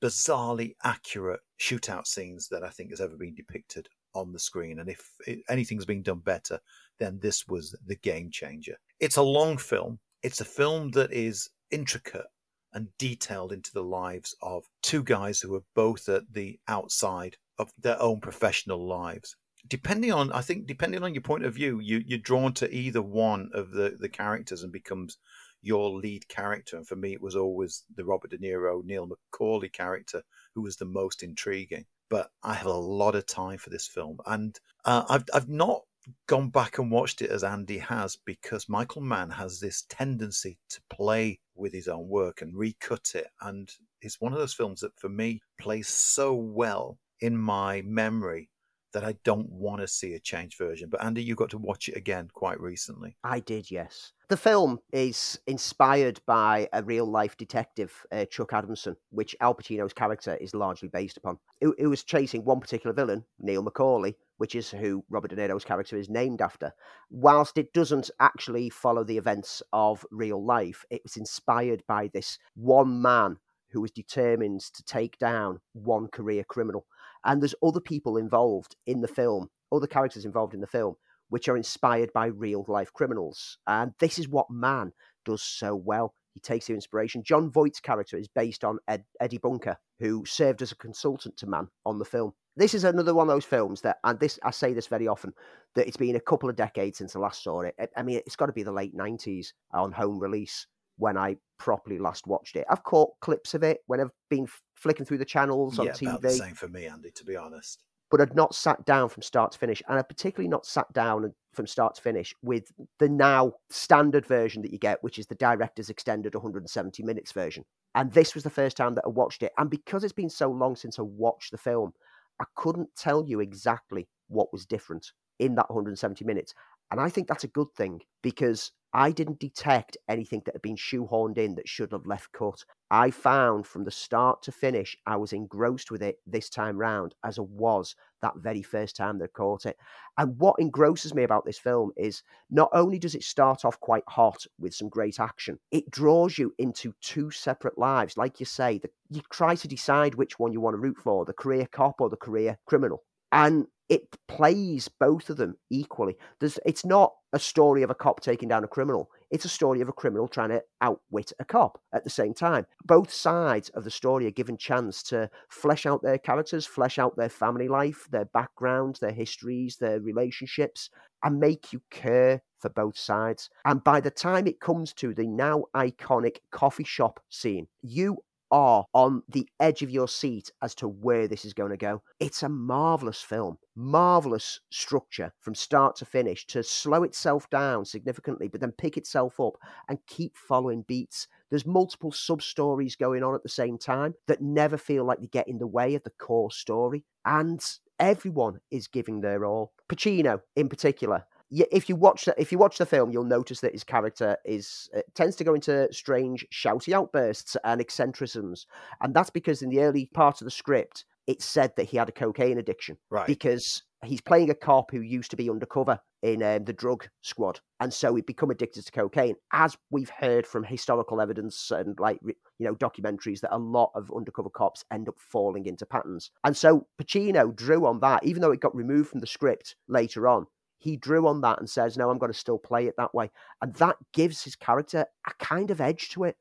[0.02, 4.78] bizarrely accurate shootout scenes that I think has ever been depicted on the screen.
[4.78, 5.00] And if
[5.48, 6.60] anything's been done better,
[6.98, 8.76] then this was the game changer.
[9.00, 10.00] It's a long film.
[10.22, 12.26] It's a film that is intricate
[12.72, 17.70] and detailed into the lives of two guys who are both at the outside of
[17.78, 19.36] their own professional lives.
[19.68, 23.02] Depending on, I think, depending on your point of view, you, you're drawn to either
[23.02, 25.18] one of the, the characters and becomes
[25.62, 26.76] your lead character.
[26.76, 30.22] And for me, it was always the Robert De Niro, Neil McCauley character
[30.54, 31.86] who was the most intriguing.
[32.10, 35.82] But I have a lot of time for this film, and uh, I've I've not
[36.26, 40.80] gone back and watched it as Andy has because Michael Mann has this tendency to
[40.90, 43.28] play with his own work and recut it.
[43.40, 48.50] And it's one of those films that for me plays so well in my memory
[48.92, 50.88] that I don't want to see a changed version.
[50.88, 53.16] But Andy, you got to watch it again quite recently.
[53.24, 54.12] I did, yes.
[54.28, 59.92] The film is inspired by a real life detective, uh, Chuck Adamson, which Al Pacino's
[59.92, 61.38] character is largely based upon.
[61.60, 65.96] It, was chasing one particular villain, Neil McCauley, which is who Robert De Niro's character
[65.96, 66.72] is named after.
[67.10, 72.38] Whilst it doesn't actually follow the events of real life, it was inspired by this
[72.54, 73.36] one man
[73.72, 76.86] who was determined to take down one career criminal.
[77.24, 80.96] And there's other people involved in the film, other characters involved in the film,
[81.28, 83.58] which are inspired by real life criminals.
[83.66, 84.92] And this is what Mann
[85.24, 86.14] does so well.
[86.34, 87.22] He takes the inspiration.
[87.22, 91.46] Jon Voight's character is based on Ed, Eddie Bunker, who served as a consultant to
[91.46, 92.32] Mann on the film.
[92.56, 95.32] This is another one of those films that, and this I say this very often,
[95.74, 97.74] that it's been a couple of decades since I last saw it.
[97.96, 100.66] I mean, it's got to be the late '90s on home release
[100.98, 102.66] when I properly last watched it.
[102.68, 106.08] I've caught clips of it when I've been flicking through the channels on yeah, TV
[106.08, 107.10] about the same for me, Andy.
[107.12, 107.84] To be honest.
[108.10, 111.32] but I'd not sat down from start to finish, and I particularly not sat down
[111.54, 115.34] from start to finish with the now standard version that you get, which is the
[115.36, 117.64] director's extended 170 minutes version.
[117.94, 120.50] And this was the first time that I watched it, and because it's been so
[120.50, 121.92] long since I watched the film,
[122.40, 126.54] I couldn't tell you exactly what was different in that 170 minutes.
[126.92, 130.76] And I think that's a good thing because I didn't detect anything that had been
[130.76, 132.62] shoehorned in that should have left cut.
[132.90, 137.14] I found from the start to finish, I was engrossed with it this time round
[137.24, 139.78] as I was that very first time that I caught it.
[140.18, 144.04] And what engrosses me about this film is not only does it start off quite
[144.06, 148.18] hot with some great action, it draws you into two separate lives.
[148.18, 151.24] Like you say, the, you try to decide which one you want to root for
[151.24, 153.02] the career cop or the career criminal.
[153.32, 156.16] And it plays both of them equally.
[156.40, 159.10] There's, it's not a story of a cop taking down a criminal.
[159.30, 162.66] It's a story of a criminal trying to outwit a cop at the same time.
[162.84, 167.16] Both sides of the story are given chance to flesh out their characters, flesh out
[167.16, 170.88] their family life, their backgrounds, their histories, their relationships,
[171.22, 173.50] and make you care for both sides.
[173.64, 178.18] And by the time it comes to the now iconic coffee shop scene, you
[178.52, 182.02] are on the edge of your seat as to where this is going to go.
[182.20, 188.48] It's a marvelous film, marvelous structure from start to finish to slow itself down significantly,
[188.48, 189.54] but then pick itself up
[189.88, 191.26] and keep following beats.
[191.50, 195.26] There's multiple sub stories going on at the same time that never feel like they
[195.26, 197.04] get in the way of the core story.
[197.24, 197.64] And
[197.98, 199.72] everyone is giving their all.
[199.88, 203.72] Pacino, in particular, if you watch the, if you watch the film, you'll notice that
[203.72, 208.66] his character is uh, tends to go into strange, shouty outbursts and eccentricisms,
[209.00, 212.08] and that's because in the early part of the script, it said that he had
[212.08, 213.26] a cocaine addiction Right.
[213.26, 217.60] because he's playing a cop who used to be undercover in um, the drug squad,
[217.80, 219.34] and so he'd become addicted to cocaine.
[219.52, 224.10] As we've heard from historical evidence and like you know documentaries, that a lot of
[224.14, 228.52] undercover cops end up falling into patterns, and so Pacino drew on that, even though
[228.52, 230.46] it got removed from the script later on
[230.82, 233.30] he drew on that and says, No, I'm going to still play it that way.
[233.60, 236.36] And that gives his character a kind of edge to it.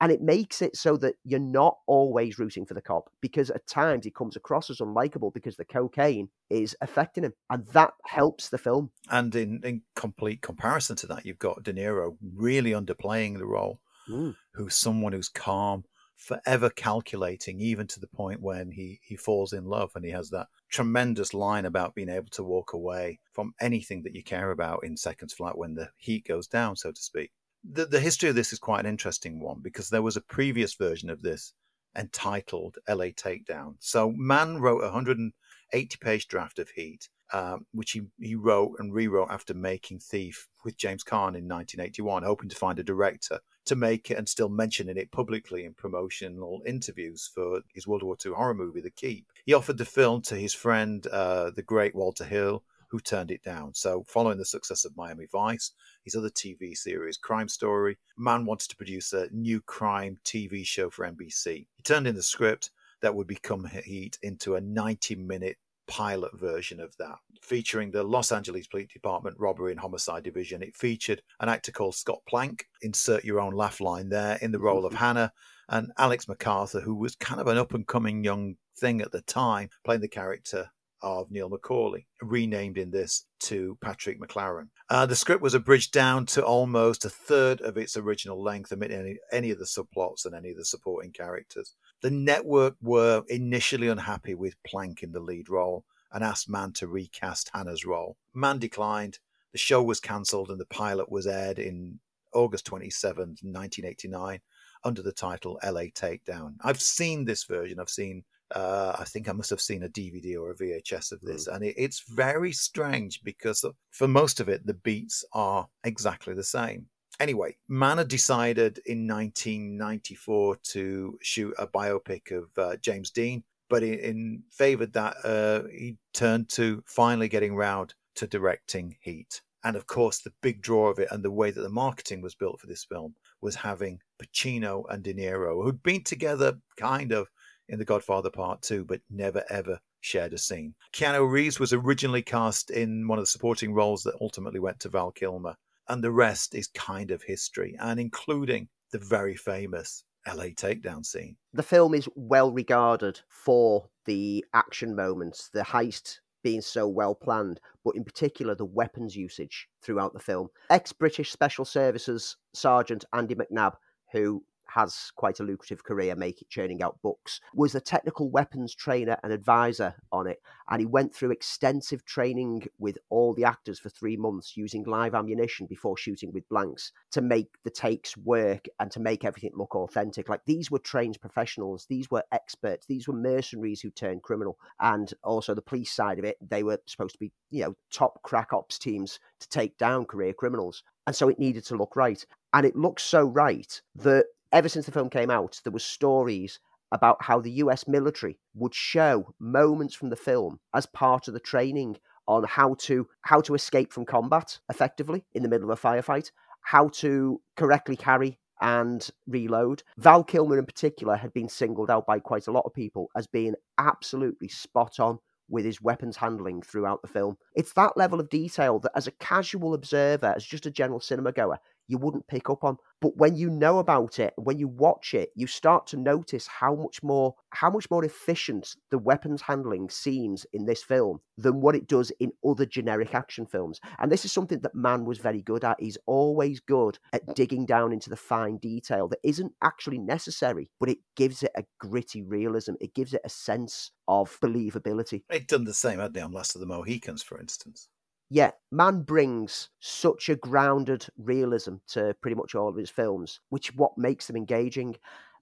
[0.00, 3.66] And it makes it so that you're not always rooting for the cop because at
[3.66, 7.34] times he comes across as unlikable because the cocaine is affecting him.
[7.50, 8.90] And that helps the film.
[9.10, 13.80] And in, in complete comparison to that, you've got De Niro really underplaying the role,
[14.08, 14.36] Mm.
[14.54, 15.84] who's someone who's calm,
[16.16, 20.30] forever calculating, even to the point when he, he falls in love and he has
[20.30, 24.84] that tremendous line about being able to walk away from anything that you care about
[24.84, 27.30] in seconds flat when the heat goes down, so to speak.
[27.64, 30.74] The, the history of this is quite an interesting one because there was a previous
[30.74, 31.52] version of this
[31.96, 33.76] entitled LA Takedown.
[33.78, 38.92] So Mann wrote a 180 page draft of Heat, um, which he, he wrote and
[38.92, 43.76] rewrote after making Thief with James Caan in 1981, hoping to find a director to
[43.76, 48.32] make it and still mentioning it publicly in promotional interviews for his World War II
[48.32, 49.26] horror movie, The Keep.
[49.44, 53.42] He offered the film to his friend, uh, the great Walter Hill, who turned it
[53.42, 53.74] down.
[53.74, 55.72] So, following the success of Miami Vice,
[56.04, 60.90] his other TV series, Crime Story, Mann wanted to produce a new crime TV show
[60.90, 61.66] for NBC.
[61.74, 65.56] He turned in the script that would become Heat into a 90 minute
[65.86, 70.62] pilot version of that, featuring the Los Angeles Police Department Robbery and Homicide Division.
[70.62, 74.58] It featured an actor called Scott Plank, insert your own laugh line there, in the
[74.58, 75.32] role of Hanna,
[75.68, 79.22] and Alex McArthur, who was kind of an up and coming young thing at the
[79.22, 80.70] time, playing the character
[81.04, 84.68] of Neil McCauley, renamed in this to Patrick McLaren.
[84.88, 88.98] Uh, the script was abridged down to almost a third of its original length, omitting
[88.98, 91.74] any, any of the subplots and any of the supporting characters.
[92.02, 96.86] The network were initially unhappy with Plank in the lead role and asked Mann to
[96.86, 98.16] recast Hanna's role.
[98.34, 99.18] Mann declined.
[99.52, 102.00] The show was cancelled and the pilot was aired in
[102.32, 104.40] August 27, 1989,
[104.84, 106.56] under the title LA Takedown.
[106.60, 107.80] I've seen this version.
[107.80, 108.24] I've seen
[108.54, 111.64] uh, I think I must have seen a DVD or a VHS of this, and
[111.64, 116.86] it, it's very strange because for most of it, the beats are exactly the same.
[117.20, 123.98] Anyway, had decided in 1994 to shoot a biopic of uh, James Dean, but in,
[124.00, 129.42] in favored that uh, he turned to finally getting round to directing Heat.
[129.62, 132.34] And of course, the big draw of it and the way that the marketing was
[132.34, 137.28] built for this film was having Pacino and De Niro, who'd been together kind of
[137.68, 140.74] in The Godfather Part 2, but never ever shared a scene.
[140.92, 144.90] Keanu Reeves was originally cast in one of the supporting roles that ultimately went to
[144.90, 145.56] Val Kilmer,
[145.88, 151.36] and the rest is kind of history, and including the very famous LA takedown scene.
[151.52, 157.60] The film is well regarded for the action moments, the heist being so well planned,
[157.84, 160.48] but in particular the weapons usage throughout the film.
[160.70, 163.74] Ex British Special Services Sergeant Andy McNab,
[164.12, 164.44] who
[164.74, 169.32] has quite a lucrative career making churning out books, was a technical weapons trainer and
[169.32, 170.38] advisor on it.
[170.68, 175.14] And he went through extensive training with all the actors for three months using live
[175.14, 179.76] ammunition before shooting with blanks to make the takes work and to make everything look
[179.76, 180.28] authentic.
[180.28, 184.58] Like these were trained professionals, these were experts, these were mercenaries who turned criminal.
[184.80, 188.22] And also the police side of it, they were supposed to be, you know, top
[188.22, 190.82] crack ops teams to take down career criminals.
[191.06, 192.24] And so it needed to look right.
[192.52, 196.60] And it looks so right that ever since the film came out, there were stories
[196.92, 201.40] about how the US military would show moments from the film as part of the
[201.40, 201.96] training
[202.26, 206.30] on how to how to escape from combat effectively in the middle of a firefight,
[206.62, 209.82] how to correctly carry and reload.
[209.98, 213.26] Val Kilmer in particular had been singled out by quite a lot of people as
[213.26, 217.36] being absolutely spot on with his weapons handling throughout the film.
[217.54, 221.32] It's that level of detail that as a casual observer, as just a general cinema
[221.32, 222.76] goer, you wouldn't pick up on.
[223.00, 226.74] But when you know about it, when you watch it, you start to notice how
[226.74, 231.76] much more how much more efficient the weapons handling seems in this film than what
[231.76, 233.78] it does in other generic action films.
[233.98, 235.80] And this is something that Mann was very good at.
[235.80, 240.88] He's always good at digging down into the fine detail that isn't actually necessary, but
[240.88, 242.72] it gives it a gritty realism.
[242.80, 245.22] It gives it a sense of believability.
[245.28, 247.88] They'd done the same, hadn't they, on Last of the Mohicans, for instance?
[248.30, 253.74] Yeah, Mann brings such a grounded realism to pretty much all of his films, which
[253.74, 254.96] what makes them engaging.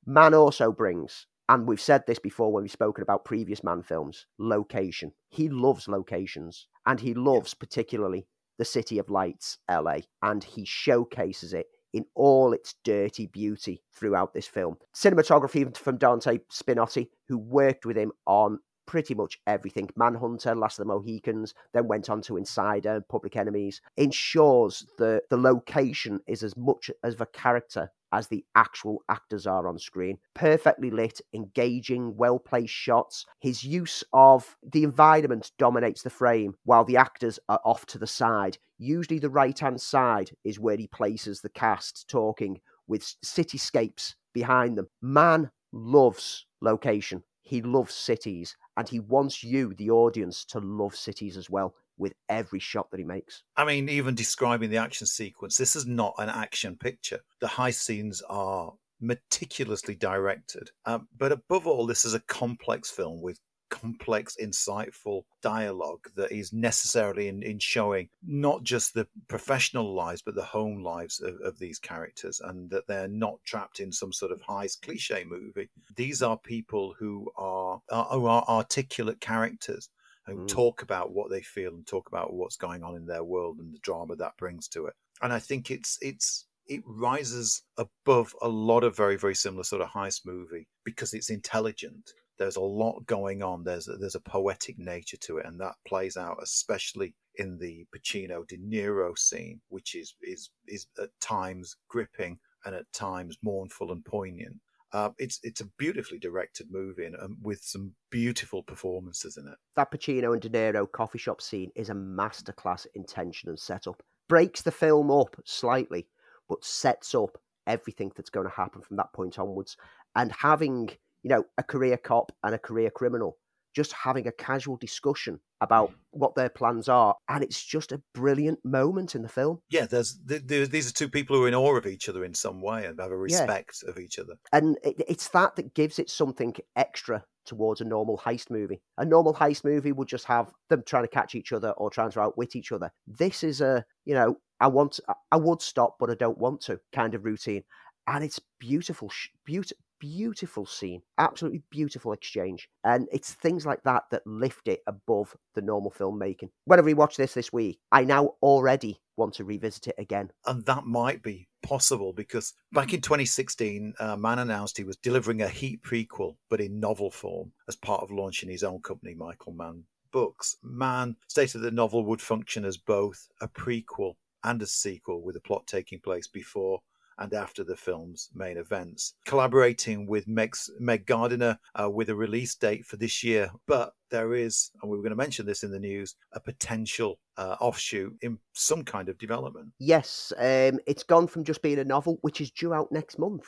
[0.05, 4.27] Mann also brings, and we've said this before when we've spoken about previous Mann films,
[4.39, 5.13] location.
[5.29, 8.27] He loves locations, and he loves particularly
[8.59, 14.33] the City of Lights, LA, and he showcases it in all its dirty beauty throughout
[14.33, 14.77] this film.
[14.95, 18.59] Cinematography from Dante Spinotti, who worked with him on
[18.93, 19.89] pretty much everything.
[19.97, 25.39] Manhunter, Last of the Mohicans, then went on to Insider, Public Enemies, ensures that the
[25.39, 30.19] location is as much of a character as the actual actors are on screen.
[30.35, 33.25] Perfectly lit, engaging, well placed shots.
[33.41, 38.07] His use of the environment dominates the frame while the actors are off to the
[38.07, 38.59] side.
[38.77, 44.77] Usually, the right hand side is where he places the cast talking with cityscapes behind
[44.77, 44.89] them.
[45.01, 47.23] Mann loves location.
[47.45, 52.15] He loves cities and he wants you, the audience, to love cities as well with
[52.29, 53.43] every shot that he makes.
[53.57, 57.21] I mean, even describing the action sequence, this is not an action picture.
[57.41, 60.71] The high scenes are meticulously directed.
[60.87, 63.39] Um, but above all, this is a complex film with
[63.73, 70.35] complex, insightful dialogue that is necessarily in, in showing not just the professional lives, but
[70.37, 74.31] the home lives of, of these characters, and that they're not trapped in some sort
[74.31, 75.71] of heist cliche movie.
[75.97, 79.89] These are people who are, are, who are articulate characters
[80.27, 80.49] who Mm.
[80.49, 83.75] talk about what they feel and talk about what's going on in their world and
[83.75, 84.95] the drama that brings to it.
[85.21, 89.83] And I think it's it's it rises above a lot of very very similar sort
[89.83, 92.13] of heist movie because it's intelligent.
[92.43, 93.65] There's a lot going on.
[93.65, 97.87] There's a, there's a poetic nature to it, and that plays out especially in the
[97.95, 103.93] Pacino De Niro scene, which is is is at times gripping and at times mournful
[103.93, 104.57] and poignant.
[104.93, 109.55] Uh, it's it's a beautifully directed movie and um, with some beautiful performances in it.
[109.77, 114.03] That Pacino and De Niro coffee shop scene is a masterclass in tension and setup.
[114.29, 116.07] Breaks the film up slightly,
[116.49, 119.77] but sets up everything that's going to happen from that point onwards.
[120.15, 120.91] And having,
[121.23, 123.37] you know, a career cop and a career criminal
[123.75, 125.95] just having a casual discussion about mm.
[126.11, 127.15] what their plans are.
[127.29, 129.61] And it's just a brilliant moment in the film.
[129.71, 132.25] Yeah, there's th- there, these are two people who are in awe of each other
[132.25, 133.23] in some way and have a Yeah.
[133.23, 134.35] respect of each other.
[134.53, 138.81] And it, it's that that gives it something extra towards a normal heist movie.
[138.99, 142.11] A normal heist movie would just have them trying to catch each other or trying
[142.13, 142.91] to outwit each other.
[143.07, 145.01] This is a, you know, I want,
[145.33, 147.65] I would stop, but I don't want to kind of routine.
[148.07, 149.11] And it's beautiful,
[149.45, 152.69] beautiful, beautiful scene, absolutely beautiful exchange.
[152.83, 156.51] And it's things like that that lift it above the normal filmmaking.
[156.65, 160.33] When I rewatch this this week, I now already want to revisit it again.
[160.45, 165.41] And that might be possible because back in 2016, uh, Mann announced he was delivering
[165.41, 169.53] a Heat prequel, but in novel form, as part of launching his own company, Michael
[169.53, 170.57] Mann Books.
[170.65, 175.41] Mann stated the novel would function as both a prequel and a sequel, with the
[175.41, 176.81] plot taking place before
[177.23, 182.55] and after the film's main events, collaborating with Meg, Meg Gardiner uh, with a release
[182.57, 183.51] date for this year.
[183.67, 187.21] But there is, and we were going to mention this in the news, a potential
[187.37, 189.69] uh, offshoot in some kind of development.
[189.79, 193.47] Yes, um, it's gone from just being a novel, which is due out next month.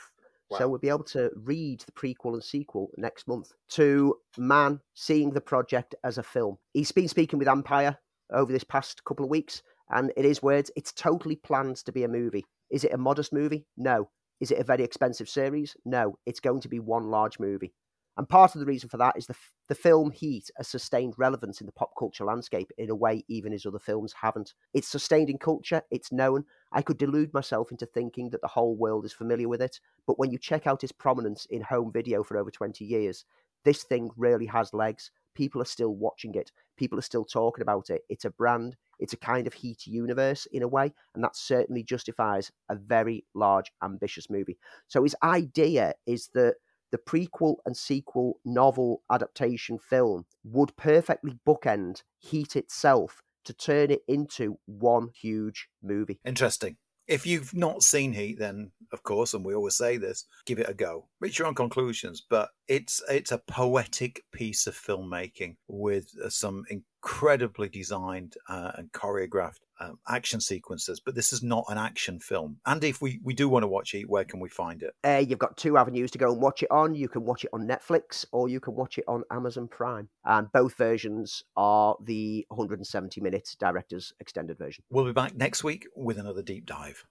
[0.58, 3.50] So we'll be able to read the prequel and sequel next month.
[3.70, 6.58] To Mann seeing the project as a film.
[6.74, 7.98] He's been speaking with Empire
[8.32, 12.04] over this past couple of weeks, and in his words, it's totally planned to be
[12.04, 12.44] a movie.
[12.70, 13.66] Is it a modest movie?
[13.76, 14.10] No.
[14.40, 15.76] Is it a very expensive series?
[15.84, 16.18] No.
[16.26, 17.74] It's going to be one large movie.
[18.16, 21.14] And part of the reason for that is the, f- the film Heat has sustained
[21.16, 24.54] relevance in the pop culture landscape in a way even his other films haven't.
[24.72, 26.44] It's sustained in culture, it's known.
[26.70, 30.18] I could delude myself into thinking that the whole world is familiar with it, but
[30.18, 33.24] when you check out its prominence in home video for over 20 years,
[33.64, 35.10] this thing really has legs.
[35.34, 38.02] People are still watching it, people are still talking about it.
[38.08, 41.82] It's a brand, it's a kind of Heat universe in a way, and that certainly
[41.82, 44.58] justifies a very large, ambitious movie.
[44.88, 46.56] So his idea is that
[46.92, 54.02] the prequel and sequel novel adaptation film would perfectly bookend Heat itself to turn it
[54.08, 56.20] into one huge movie.
[56.24, 56.76] Interesting.
[57.06, 60.68] If you've not seen Heat, then of course, and we always say this, give it
[60.68, 61.08] a go.
[61.20, 62.22] Reach your own conclusions.
[62.28, 66.64] But it's it's a poetic piece of filmmaking with uh, some
[67.04, 71.00] incredibly designed uh, and choreographed um, action sequences.
[71.00, 72.56] But this is not an action film.
[72.64, 74.94] And if we we do want to watch it, where can we find it?
[75.04, 76.94] Uh, you've got two avenues to go and watch it on.
[76.94, 80.08] You can watch it on Netflix or you can watch it on Amazon Prime.
[80.24, 84.84] And both versions are the 170 minute director's extended version.
[84.90, 87.04] We'll be back next week with another deep dive.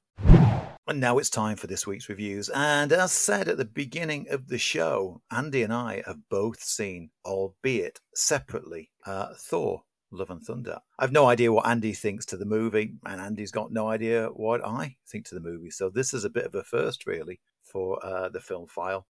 [0.86, 2.50] And now it's time for this week's reviews.
[2.50, 7.12] And as said at the beginning of the show, Andy and I have both seen,
[7.26, 9.84] albeit separately, uh, Thor.
[10.12, 10.78] Love and Thunder.
[11.00, 14.64] I've no idea what Andy thinks to the movie, and Andy's got no idea what
[14.64, 15.72] I think to the movie.
[15.72, 19.08] So this is a bit of a first, really, for uh, the film file.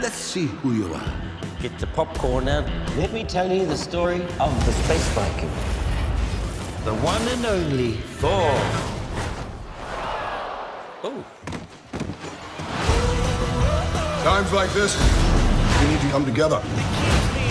[0.00, 1.14] Let's see who you are.
[1.60, 2.66] Get the popcorn out.
[2.96, 5.50] Let me tell you the story of the Space Viking.
[6.84, 8.93] The one and only Thor.
[11.06, 11.22] Oh,
[14.24, 14.96] Times like this,
[15.78, 16.62] we need to come together.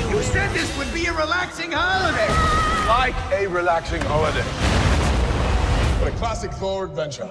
[0.10, 2.30] You said this would be a relaxing holiday.
[2.88, 4.42] Like a relaxing holiday.
[6.02, 7.30] What a classic Thor adventure.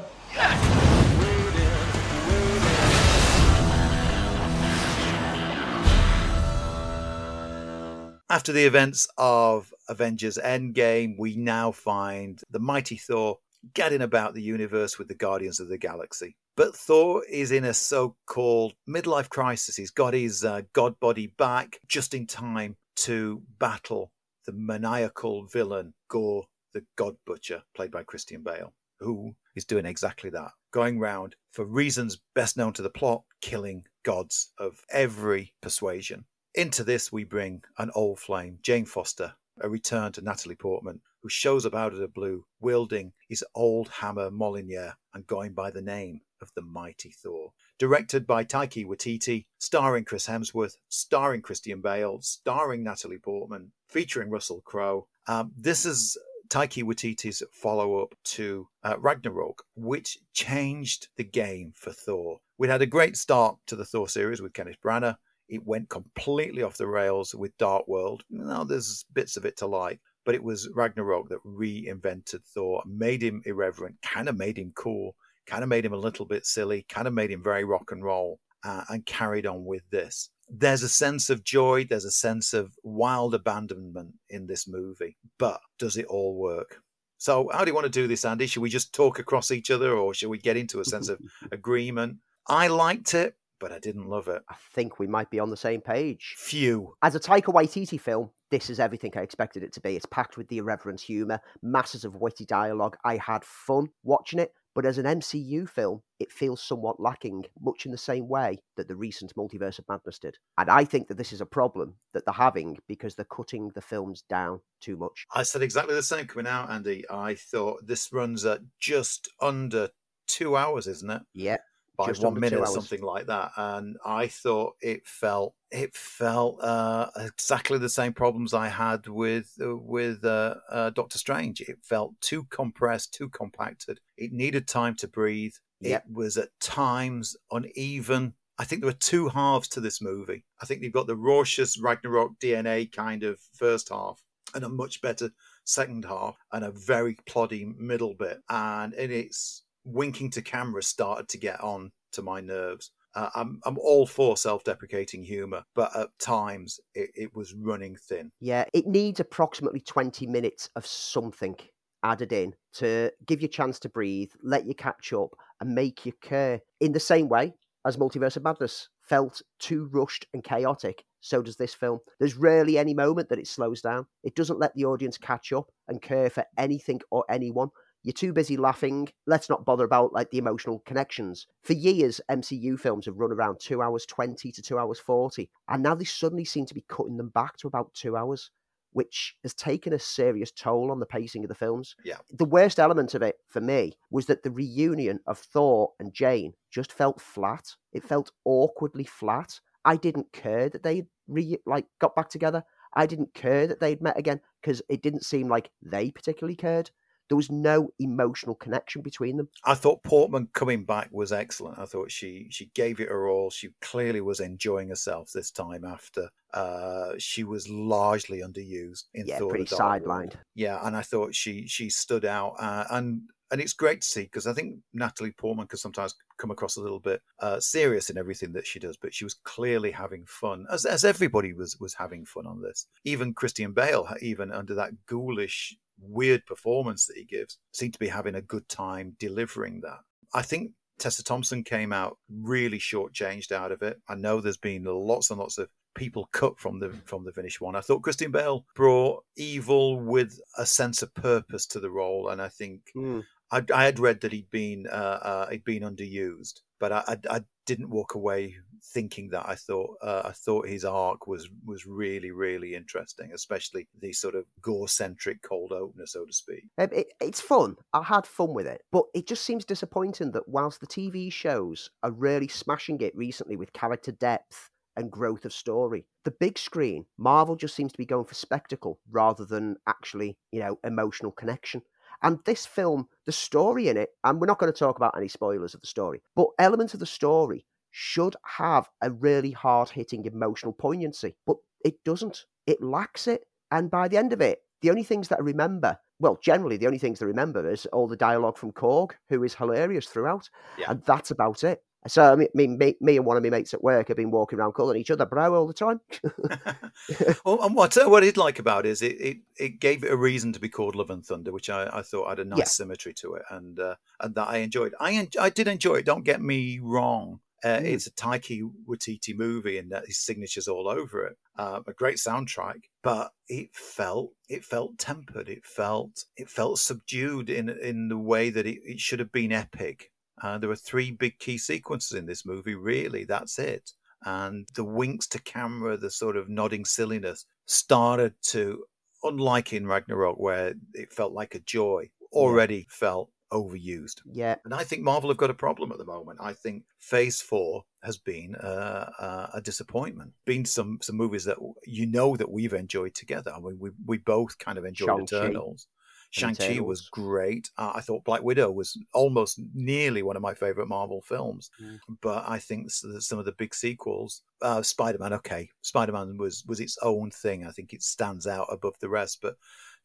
[8.31, 13.39] After the events of Avengers Endgame, we now find the mighty Thor
[13.75, 16.37] gadding about the universe with the Guardians of the Galaxy.
[16.57, 19.77] But Thor is in a so called midlife crisis.
[19.77, 24.13] He's got his uh, god body back just in time to battle
[24.47, 26.45] the maniacal villain, Gorr
[26.75, 31.65] the God Butcher, played by Christian Bale, who is doing exactly that, going round for
[31.65, 36.25] reasons best known to the plot, killing gods of every persuasion.
[36.55, 41.29] Into this, we bring an old flame, Jane Foster, a return to Natalie Portman, who
[41.29, 45.83] shows up out of the blue, wielding his old hammer Mjolnir and going by the
[45.83, 47.53] name of the mighty Thor.
[47.79, 54.61] Directed by Taika Waititi, starring Chris Hemsworth, starring Christian Bale, starring Natalie Portman, featuring Russell
[54.65, 55.07] Crowe.
[55.27, 61.93] Um, this is Taika Waititi's follow up to uh, Ragnarok, which changed the game for
[61.93, 62.41] Thor.
[62.59, 65.17] We'd had a great start to the Thor series with Kenneth Branagh.
[65.49, 68.23] It went completely off the rails with Dark World.
[68.31, 73.23] Now there's bits of it to like, but it was Ragnarok that reinvented Thor, made
[73.23, 75.15] him irreverent, kind of made him cool,
[75.47, 78.05] kind of made him a little bit silly, kind of made him very rock and
[78.05, 80.31] roll, uh, and carried on with this.
[80.49, 85.61] There's a sense of joy, there's a sense of wild abandonment in this movie, but
[85.79, 86.77] does it all work?
[87.19, 88.47] So, how do you want to do this, Andy?
[88.47, 91.21] Should we just talk across each other or should we get into a sense of
[91.53, 92.17] agreement?
[92.49, 94.43] I liked it, but I didn't love it.
[94.49, 96.35] I think we might be on the same page.
[96.37, 96.95] Phew.
[97.01, 99.95] As a Taika Waititi film, this is everything I expected it to be.
[99.95, 102.97] It's packed with the irreverent humour, masses of witty dialogue.
[103.05, 107.87] I had fun watching it, but as an MCU film, it feels somewhat lacking, much
[107.87, 110.39] in the same way that the recent Multiverse of Madness did.
[110.59, 113.81] And I think that this is a problem that they're having because they're cutting the
[113.81, 115.25] films down too much.
[115.33, 117.05] I said exactly the same coming out, Andy.
[117.09, 119.91] I thought this runs at just under
[120.27, 121.23] two hours, isn't it?
[121.33, 121.59] Yeah
[122.03, 123.53] by Just one minute, or something like that.
[123.57, 129.53] And I thought it felt it felt uh, exactly the same problems I had with
[129.63, 131.61] uh, with uh, uh, Doctor Strange.
[131.61, 134.01] It felt too compressed, too compacted.
[134.17, 135.55] It needed time to breathe.
[135.81, 136.05] Yep.
[136.07, 138.35] It was at times uneven.
[138.59, 140.45] I think there were two halves to this movie.
[140.61, 144.23] I think you've got the Rorschach Ragnarok DNA kind of first half,
[144.55, 145.31] and a much better
[145.65, 148.41] second half, and a very ploddy middle bit.
[148.49, 152.91] And in its winking to camera started to get on to my nerves.
[153.15, 158.33] Uh, I'm I'm all for self-deprecating humor, but at times it, it was running thin.
[158.41, 161.57] Yeah, it needs approximately 20 minutes of something
[162.03, 165.31] added in to give you a chance to breathe, let you catch up,
[165.61, 166.61] and make you care.
[166.81, 167.55] In the same way
[167.87, 171.99] as Multiverse of Madness felt too rushed and chaotic, so does this film.
[172.19, 174.07] There's rarely any moment that it slows down.
[174.25, 177.69] It doesn't let the audience catch up and care for anything or anyone.
[178.03, 179.09] You're too busy laughing.
[179.27, 181.47] Let's not bother about like the emotional connections.
[181.63, 185.49] For years, MCU films have run around two hours 20 to two hours 40.
[185.69, 188.51] And now they suddenly seem to be cutting them back to about two hours,
[188.91, 191.95] which has taken a serious toll on the pacing of the films.
[192.05, 192.17] Yeah.
[192.33, 196.55] The worst element of it for me was that the reunion of Thor and Jane
[196.71, 197.69] just felt flat.
[197.93, 199.61] It felt awkwardly flat.
[199.85, 202.65] I didn't care that they re- like got back together.
[202.95, 206.91] I didn't care that they'd met again because it didn't seem like they particularly cared.
[207.33, 209.49] There was no emotional connection between them.
[209.65, 211.79] I thought Portman coming back was excellent.
[211.79, 213.49] I thought she she gave it her all.
[213.49, 219.39] She clearly was enjoying herself this time after uh, she was largely underused in yeah,
[219.39, 220.35] Thor pretty sidelined.
[220.55, 223.23] Yeah, and I thought she she stood out uh, and
[223.53, 226.81] and it's great to see because I think Natalie Portman can sometimes come across a
[226.81, 230.67] little bit uh, serious in everything that she does, but she was clearly having fun,
[230.71, 232.87] as as everybody was was having fun on this.
[233.05, 238.09] Even Christian Bale, even under that ghoulish weird performance that he gives, seemed to be
[238.09, 240.01] having a good time delivering that.
[240.35, 244.01] I think Tessa Thompson came out really shortchanged out of it.
[244.09, 247.61] I know there's been lots and lots of people cut from the from the finished
[247.61, 247.77] one.
[247.77, 252.41] I thought Christian Bale brought evil with a sense of purpose to the role, and
[252.41, 253.23] I think mm.
[253.51, 257.17] I, I, had read that he'd been uh, uh, he'd been underused, but I, I,
[257.37, 258.57] I, didn't walk away
[258.93, 259.49] thinking that.
[259.49, 264.35] I thought uh, I thought his arc was was really really interesting, especially the sort
[264.35, 266.65] of gore centric cold opener, so to speak.
[266.79, 267.77] Um, it, it's fun.
[267.93, 271.91] I had fun with it, but it just seems disappointing that whilst the TV shows
[272.03, 276.07] are really smashing it recently with character depth and growth of story.
[276.25, 280.61] The big screen, Marvel just seems to be going for spectacle rather than actually, you
[280.61, 281.83] know, emotional connection.
[282.23, 285.29] And this film, the story in it, and we're not going to talk about any
[285.29, 290.25] spoilers of the story, but elements of the story should have a really hard hitting
[290.25, 292.45] emotional poignancy, but it doesn't.
[292.67, 293.45] It lacks it.
[293.71, 296.87] And by the end of it, the only things that I remember, well, generally the
[296.87, 300.49] only things I remember is all the dialogue from Korg, who is hilarious throughout.
[300.79, 300.91] Yeah.
[300.91, 301.83] And that's about it.
[302.09, 304.59] So I mean, me, me and one of my mates at work have been walking
[304.59, 306.01] around calling each other bro all the time.
[307.45, 310.11] well, and what what I did like about it is it, it, it gave it
[310.11, 312.59] a reason to be called Love and Thunder, which I, I thought had a nice
[312.59, 312.65] yeah.
[312.65, 314.95] symmetry to it, and uh, and that I enjoyed.
[314.99, 316.07] I I did enjoy it.
[316.07, 317.41] Don't get me wrong.
[317.65, 317.85] Uh, mm.
[317.85, 321.37] It's a Taika Waititi movie, and his signature's all over it.
[321.57, 325.49] Uh, a great soundtrack, but it felt it felt tempered.
[325.49, 329.53] It felt it felt subdued in in the way that it, it should have been
[329.53, 330.11] epic.
[330.41, 332.75] Uh, there are three big key sequences in this movie.
[332.75, 333.93] Really, that's it.
[334.25, 338.85] And the winks to camera, the sort of nodding silliness, started to,
[339.23, 342.85] unlike in Ragnarok, where it felt like a joy, already yeah.
[342.89, 344.23] felt overused.
[344.25, 344.57] Yeah.
[344.65, 346.39] And I think Marvel have got a problem at the moment.
[346.43, 350.33] I think Phase 4 has been uh, a disappointment.
[350.47, 353.53] Been some some movies that you know that we've enjoyed together.
[353.55, 355.37] I mean, we we both kind of enjoyed Shang-Chi.
[355.37, 355.87] Eternals.
[356.33, 357.71] Shang-Chi was great.
[357.77, 361.71] Uh, I thought Black Widow was almost nearly one of my favorite Marvel films.
[361.81, 361.99] Mm.
[362.23, 366.97] But I think some of the big sequels, uh, Spider-Man, okay, Spider-Man was was its
[367.03, 367.67] own thing.
[367.67, 369.41] I think it stands out above the rest.
[369.43, 369.57] But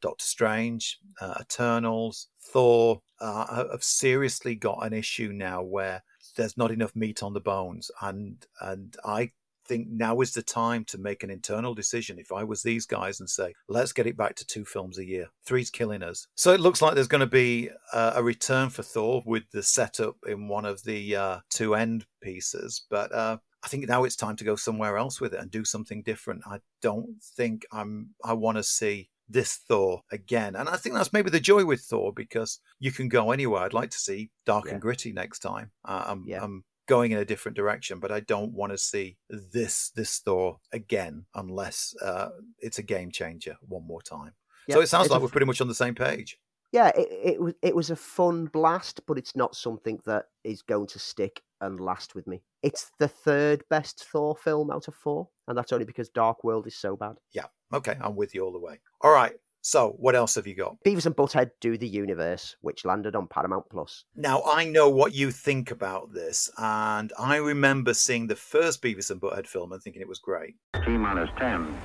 [0.02, 6.04] Doctor Strange, uh, Eternals, Thor uh, have seriously got an issue now where
[6.36, 9.32] there's not enough meat on the bones, and and I
[9.68, 12.20] think now is the time to make an internal decision.
[12.20, 15.06] If I was these guys and say, let's get it back to two films a
[15.06, 16.28] year, three's killing us.
[16.36, 19.64] So it looks like there's going to be uh, a return for Thor with the
[19.64, 23.14] setup in one of the uh, two end pieces, but.
[23.14, 26.04] Uh, I think now it's time to go somewhere else with it and do something
[26.04, 26.44] different.
[26.46, 28.12] I don't think I'm.
[28.24, 30.56] I want to see this Thor again.
[30.56, 33.64] And I think that's maybe the joy with Thor because you can go anywhere.
[33.64, 34.74] I'd like to see Dark yeah.
[34.74, 35.72] and Gritty next time.
[35.84, 36.44] Uh, I'm, yeah.
[36.44, 40.60] I'm going in a different direction, but I don't want to see this this Thor
[40.72, 42.30] again unless uh,
[42.60, 44.34] it's a game changer one more time.
[44.68, 44.76] Yeah.
[44.76, 46.38] So it sounds like we're pretty much on the same page.
[46.74, 50.62] Yeah, it, it was it was a fun blast, but it's not something that is
[50.62, 52.42] going to stick and last with me.
[52.62, 56.68] It's the third best Thor film out of four, and that's only because Dark World
[56.68, 57.16] is so bad.
[57.34, 58.80] Yeah, okay, I'm with you all the way.
[59.02, 59.34] All right,
[59.68, 60.82] so, what else have you got?
[60.86, 64.06] Beavis and Butthead Do the Universe, which landed on Paramount Plus.
[64.16, 69.12] Now, I know what you think about this, and I remember seeing the first Beavis
[69.12, 70.56] and Butthead film and thinking it was great.
[70.86, 71.78] T minus 10,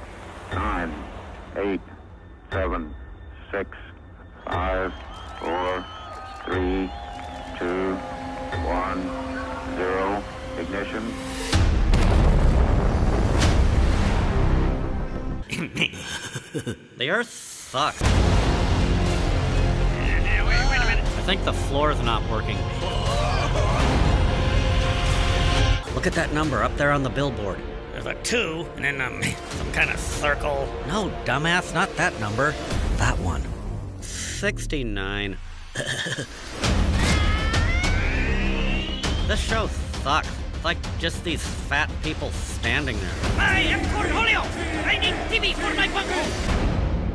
[0.52, 0.94] 9,
[1.56, 1.80] 8,
[2.52, 2.94] 7,
[3.50, 3.76] 6,
[4.46, 4.92] 5,
[5.40, 5.84] 4,
[6.44, 6.88] 3,
[7.58, 9.02] 2, 1,
[9.76, 10.22] 0,
[10.60, 11.02] ignition.
[16.98, 18.02] the Earth sucks.
[18.02, 18.10] wait,
[20.44, 21.04] wait a minute.
[21.04, 22.58] I think the floor's not working.
[25.94, 27.58] Look at that number up there on the billboard.
[27.92, 30.68] There's a two, and then um, some kind of circle.
[30.88, 32.54] No, dumbass, not that number.
[32.96, 33.42] That one.
[34.02, 35.38] 69.
[39.26, 39.68] this show
[40.02, 40.41] sucks.
[40.62, 43.10] It's like just these fat people standing there.
[43.36, 44.42] I am Cornholio!
[44.86, 46.22] I need TV for my bungle!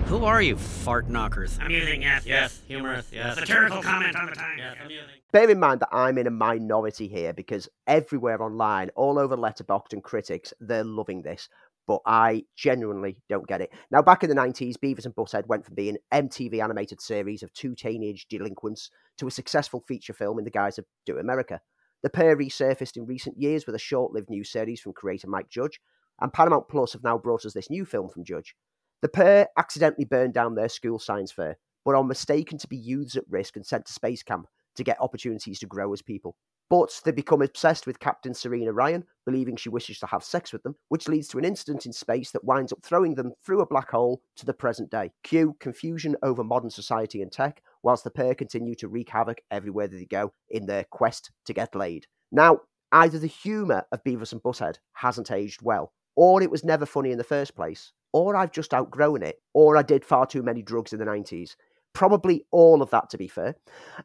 [0.07, 1.57] Who are you, fart knockers?
[1.61, 2.61] Amusing, yes, yes.
[2.67, 3.37] Humorous, yes.
[3.37, 4.75] Satirical comment on the time, yes.
[4.83, 5.07] Amusing.
[5.31, 9.93] Bear in mind that I'm in a minority here because everywhere online, all over Letterboxd
[9.93, 11.47] and critics, they're loving this.
[11.87, 13.69] But I genuinely don't get it.
[13.91, 17.43] Now, back in the 90s, Beavis and Butthead went from being an MTV animated series
[17.43, 21.61] of two teenage delinquents to a successful feature film in the guise of Do America.
[22.03, 25.49] The pair resurfaced in recent years with a short lived new series from creator Mike
[25.49, 25.79] Judge,
[26.21, 28.55] and Paramount Plus have now brought us this new film from Judge.
[29.01, 33.15] The pair accidentally burned down their school science fair, but are mistaken to be youths
[33.15, 36.35] at risk and sent to space camp to get opportunities to grow as people.
[36.69, 40.63] But they become obsessed with Captain Serena Ryan, believing she wishes to have sex with
[40.63, 43.67] them, which leads to an incident in space that winds up throwing them through a
[43.67, 45.11] black hole to the present day.
[45.23, 49.87] Cue confusion over modern society and tech, whilst the pair continue to wreak havoc everywhere
[49.87, 52.05] they go in their quest to get laid.
[52.33, 52.59] Now,
[52.91, 57.11] either the humour of Beavis and Butthead hasn't aged well, or it was never funny
[57.11, 60.61] in the first place, or I've just outgrown it, or I did far too many
[60.61, 61.55] drugs in the 90s.
[61.93, 63.55] Probably all of that, to be fair.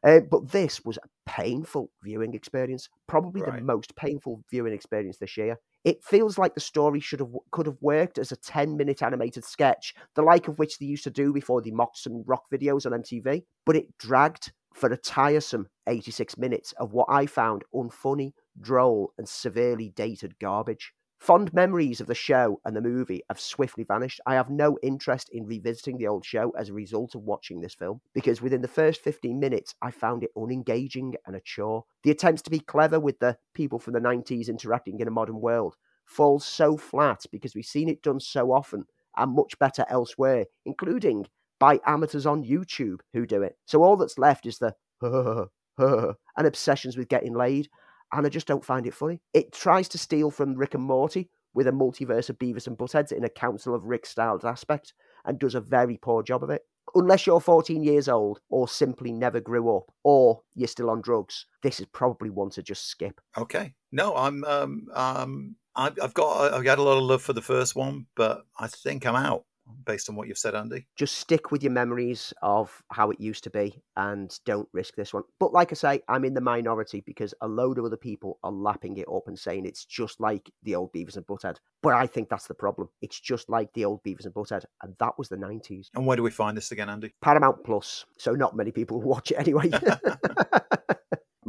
[0.05, 3.59] Uh, but this was a painful viewing experience, probably right.
[3.59, 5.59] the most painful viewing experience this year.
[5.85, 9.45] It feels like the story should have could have worked as a 10 minute animated
[9.45, 12.87] sketch, the like of which they used to do before they mocked some rock videos
[12.87, 18.33] on MTV, but it dragged for a tiresome 86 minutes of what I found unfunny,
[18.61, 20.93] droll, and severely dated garbage.
[21.23, 24.21] Fond memories of the show and the movie have swiftly vanished.
[24.27, 27.77] I have no interest in revisiting the old show as a result of watching this
[27.77, 31.85] film because within the first 15 minutes, I found it unengaging and a chore.
[32.03, 35.41] The attempts to be clever with the people from the 90s interacting in a modern
[35.41, 40.47] world falls so flat because we've seen it done so often and much better elsewhere,
[40.65, 41.27] including
[41.61, 43.57] by amateurs on YouTube who do it.
[43.67, 44.75] So all that's left is the
[45.79, 47.69] and obsessions with getting laid
[48.13, 49.21] and I just don't find it funny.
[49.33, 53.13] It tries to steal from Rick and Morty with a multiverse of Beavis and Buttheads
[53.13, 54.95] in a Council of Rick styled aspect
[55.25, 56.63] and does a very poor job of it.
[56.95, 61.47] Unless you're 14 years old or simply never grew up or you're still on drugs,
[61.63, 63.21] this is probably one to just skip.
[63.39, 63.75] Okay.
[63.93, 67.75] No, I'm um um I've, got I've got a lot of love for the first
[67.77, 69.45] one, but I think I'm out
[69.85, 70.87] based on what you've said, Andy.
[70.97, 75.13] Just stick with your memories of how it used to be and don't risk this
[75.13, 75.23] one.
[75.39, 78.53] But like I say, I'm in the minority because a load of other people are
[78.53, 81.57] lapping it up and saying it's just like the old Beavis and Butthead.
[81.83, 82.89] But I think that's the problem.
[83.01, 85.89] It's just like the old Beavis and Butthead, and that was the 90s.
[85.95, 87.13] And where do we find this again, Andy?
[87.21, 89.71] Paramount Plus, so not many people watch it anyway.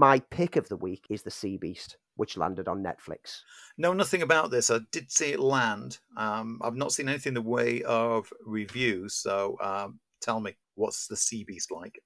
[0.04, 3.40] My pick of the week is The Sea Beast, which landed on Netflix.
[3.78, 4.70] Know nothing about this.
[4.70, 6.00] I did see it land.
[6.18, 9.16] Um, I've not seen anything in the way of reviews.
[9.16, 12.02] So um, tell me, what's The Sea Beast like?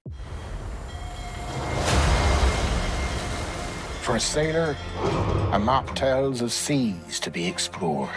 [4.02, 4.76] For a sailor,
[5.50, 8.10] a map tells of seas to be explored,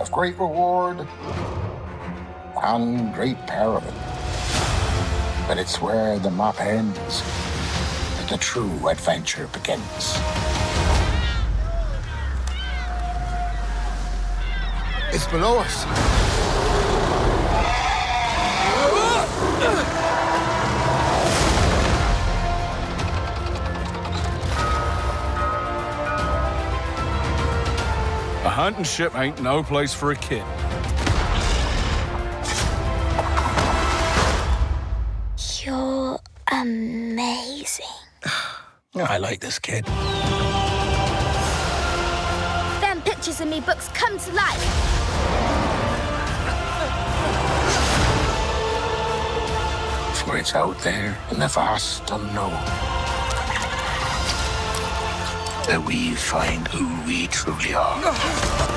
[0.00, 1.06] of great reward
[2.62, 3.84] and great peril.
[5.46, 7.53] But it's where the map ends that
[8.28, 10.18] the true adventure begins.
[15.12, 15.84] It's below us.
[28.44, 30.44] A hunting ship ain't no place for a kid.
[35.62, 36.18] You're
[36.50, 38.03] amazing.
[38.96, 39.84] I like this kid.
[42.80, 44.64] Them pictures in me books come to life.
[50.24, 52.52] For it's out there in the vast unknown
[55.66, 58.73] that we find who we truly are.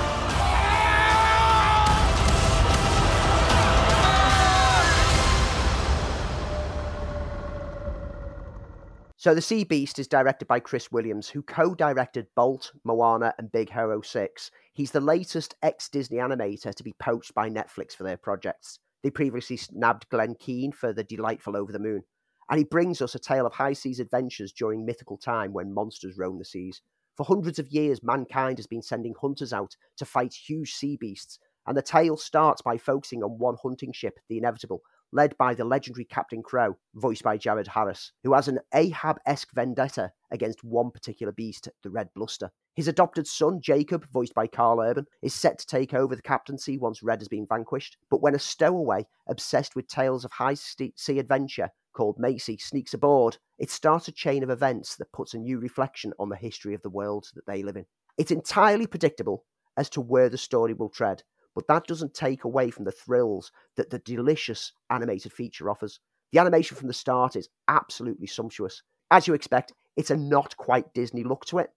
[9.28, 13.70] So The Sea Beast is directed by Chris Williams, who co-directed Bolt, Moana, and Big
[13.70, 14.52] Hero 6.
[14.72, 18.80] He's the latest ex-Disney animator to be poached by Netflix for their projects.
[19.04, 22.04] They previously snabbed Glen Keane for The Delightful Over the Moon.
[22.50, 26.18] And he brings us a tale of high seas adventures during mythical time when monsters
[26.18, 26.82] roam the seas.
[27.18, 31.38] For hundreds of years, mankind has been sending hunters out to fight huge sea beasts,
[31.66, 35.66] and the tale starts by focusing on one hunting ship, the Inevitable, led by the
[35.66, 40.92] legendary Captain Crow, voiced by Jared Harris, who has an Ahab esque vendetta against one
[40.92, 42.52] particular beast, the Red Bluster.
[42.76, 46.78] His adopted son, Jacob, voiced by Karl Urban, is set to take over the captaincy
[46.78, 47.98] once Red has been vanquished.
[48.10, 53.38] But when a stowaway, obsessed with tales of high sea adventure, called Macy, sneaks aboard,
[53.58, 56.84] it starts a chain of events that puts a new reflection on the history of
[56.84, 57.88] the world that they live in.
[58.18, 59.46] It's entirely predictable
[59.76, 61.24] as to where the story will tread,
[61.58, 66.00] but that doesn't take away from the thrills that the delicious animated feature offers.
[66.32, 68.84] The animation from the start is absolutely sumptuous.
[69.10, 71.72] As you expect, it's a not quite Disney look to it,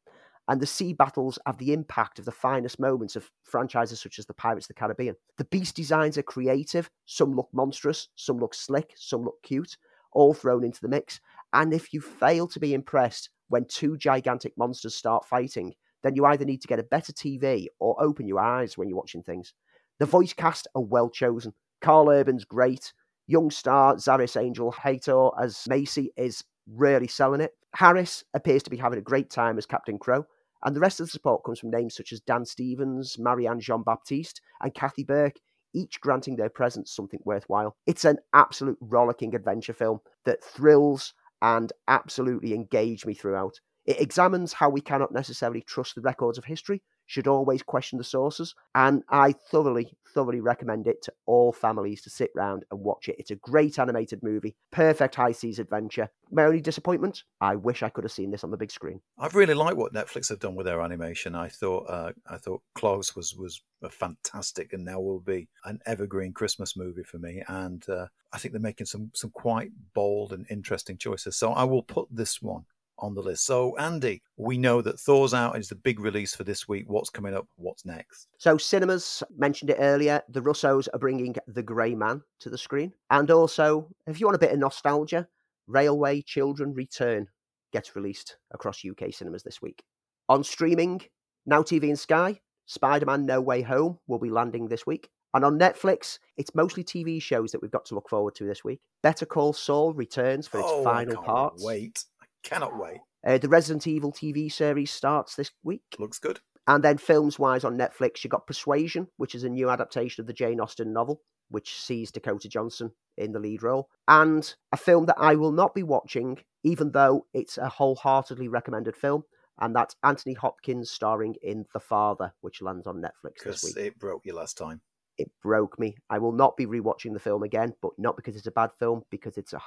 [0.48, 4.26] and the sea battles have the impact of the finest moments of franchises such as
[4.26, 5.16] the Pirates of the Caribbean.
[5.38, 9.78] The beast designs are creative, some look monstrous, some look slick, some look cute,
[10.12, 11.20] all thrown into the mix.
[11.54, 15.72] And if you fail to be impressed when two gigantic monsters start fighting,
[16.02, 18.98] then you either need to get a better TV or open your eyes when you're
[18.98, 19.54] watching things.
[20.00, 21.52] The voice cast are well chosen.
[21.82, 22.94] Karl Urban's great.
[23.26, 27.52] Young star Zaris Angel Hator as Macy is really selling it.
[27.74, 30.24] Harris appears to be having a great time as Captain Crow.
[30.64, 33.82] And the rest of the support comes from names such as Dan Stevens, Marianne Jean
[33.82, 35.38] Baptiste, and Kathy Burke,
[35.74, 37.76] each granting their presence something worthwhile.
[37.86, 43.60] It's an absolute rollicking adventure film that thrills and absolutely engage me throughout.
[43.84, 48.04] It examines how we cannot necessarily trust the records of history, should always question the
[48.04, 53.08] sources, and I thoroughly, thoroughly recommend it to all families to sit round and watch
[53.08, 53.16] it.
[53.18, 56.08] It's a great animated movie, perfect high seas adventure.
[56.30, 59.00] My only disappointment, I wish I could have seen this on the big screen.
[59.18, 61.34] I've really liked what Netflix have done with their animation.
[61.34, 65.80] I thought uh, I thought Klaus was was a fantastic, and now will be an
[65.86, 67.42] evergreen Christmas movie for me.
[67.48, 71.36] And uh, I think they're making some some quite bold and interesting choices.
[71.36, 72.66] So I will put this one
[73.00, 73.44] on the list.
[73.44, 76.84] So, Andy, we know that Thor's out is the big release for this week.
[76.88, 77.46] What's coming up?
[77.56, 78.28] What's next?
[78.38, 80.22] So, cinemas mentioned it earlier.
[80.28, 82.92] The Russos are bringing The Grey Man to the screen.
[83.10, 85.28] And also, if you want a bit of nostalgia,
[85.66, 87.28] Railway Children Return
[87.72, 89.82] gets released across UK cinemas this week.
[90.28, 91.00] On streaming,
[91.46, 95.10] Now TV and Sky, Spider Man No Way Home will be landing this week.
[95.32, 98.64] And on Netflix, it's mostly TV shows that we've got to look forward to this
[98.64, 98.80] week.
[99.02, 101.54] Better Call Saul returns for its oh, final part.
[101.58, 102.04] Wait,
[102.42, 102.98] cannot wait.
[103.26, 105.82] Uh, the Resident Evil TV series starts this week.
[105.98, 106.40] Looks good.
[106.66, 110.26] And then films wise on Netflix, you got Persuasion, which is a new adaptation of
[110.26, 115.06] the Jane Austen novel, which sees Dakota Johnson in the lead role, and a film
[115.06, 119.24] that I will not be watching, even though it's a wholeheartedly recommended film,
[119.58, 123.86] and that's Anthony Hopkins starring in The Father, which lands on Netflix this Because week.
[123.86, 124.80] it broke you last time.
[125.18, 125.96] It broke me.
[126.08, 129.02] I will not be rewatching the film again, but not because it's a bad film,
[129.10, 129.58] because it's a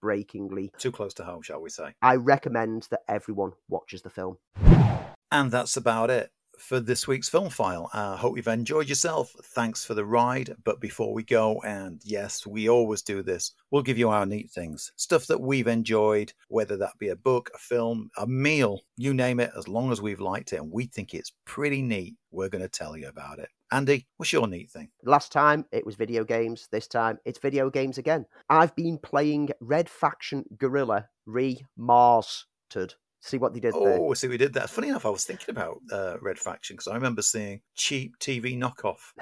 [0.00, 0.72] heartbreakingly.
[0.78, 1.94] Too close to home, shall we say.
[2.02, 4.38] I recommend that everyone watches the film.
[5.32, 7.88] And that's about it for this week's film file.
[7.92, 9.34] I uh, hope you've enjoyed yourself.
[9.54, 10.54] Thanks for the ride.
[10.64, 14.50] But before we go, and yes, we always do this, we'll give you our neat
[14.50, 19.14] things stuff that we've enjoyed, whether that be a book, a film, a meal, you
[19.14, 22.48] name it, as long as we've liked it and we think it's pretty neat, we're
[22.48, 23.48] going to tell you about it.
[23.72, 24.88] Andy, what's your neat thing?
[25.04, 26.68] Last time it was video games.
[26.72, 28.26] This time it's video games again.
[28.48, 32.94] I've been playing Red Faction Guerrilla Remastered.
[33.22, 33.98] See what they did there.
[34.00, 34.70] Oh, see, we did that.
[34.70, 38.58] Funny enough, I was thinking about uh, Red Faction because I remember seeing cheap TV
[38.58, 39.12] knockoff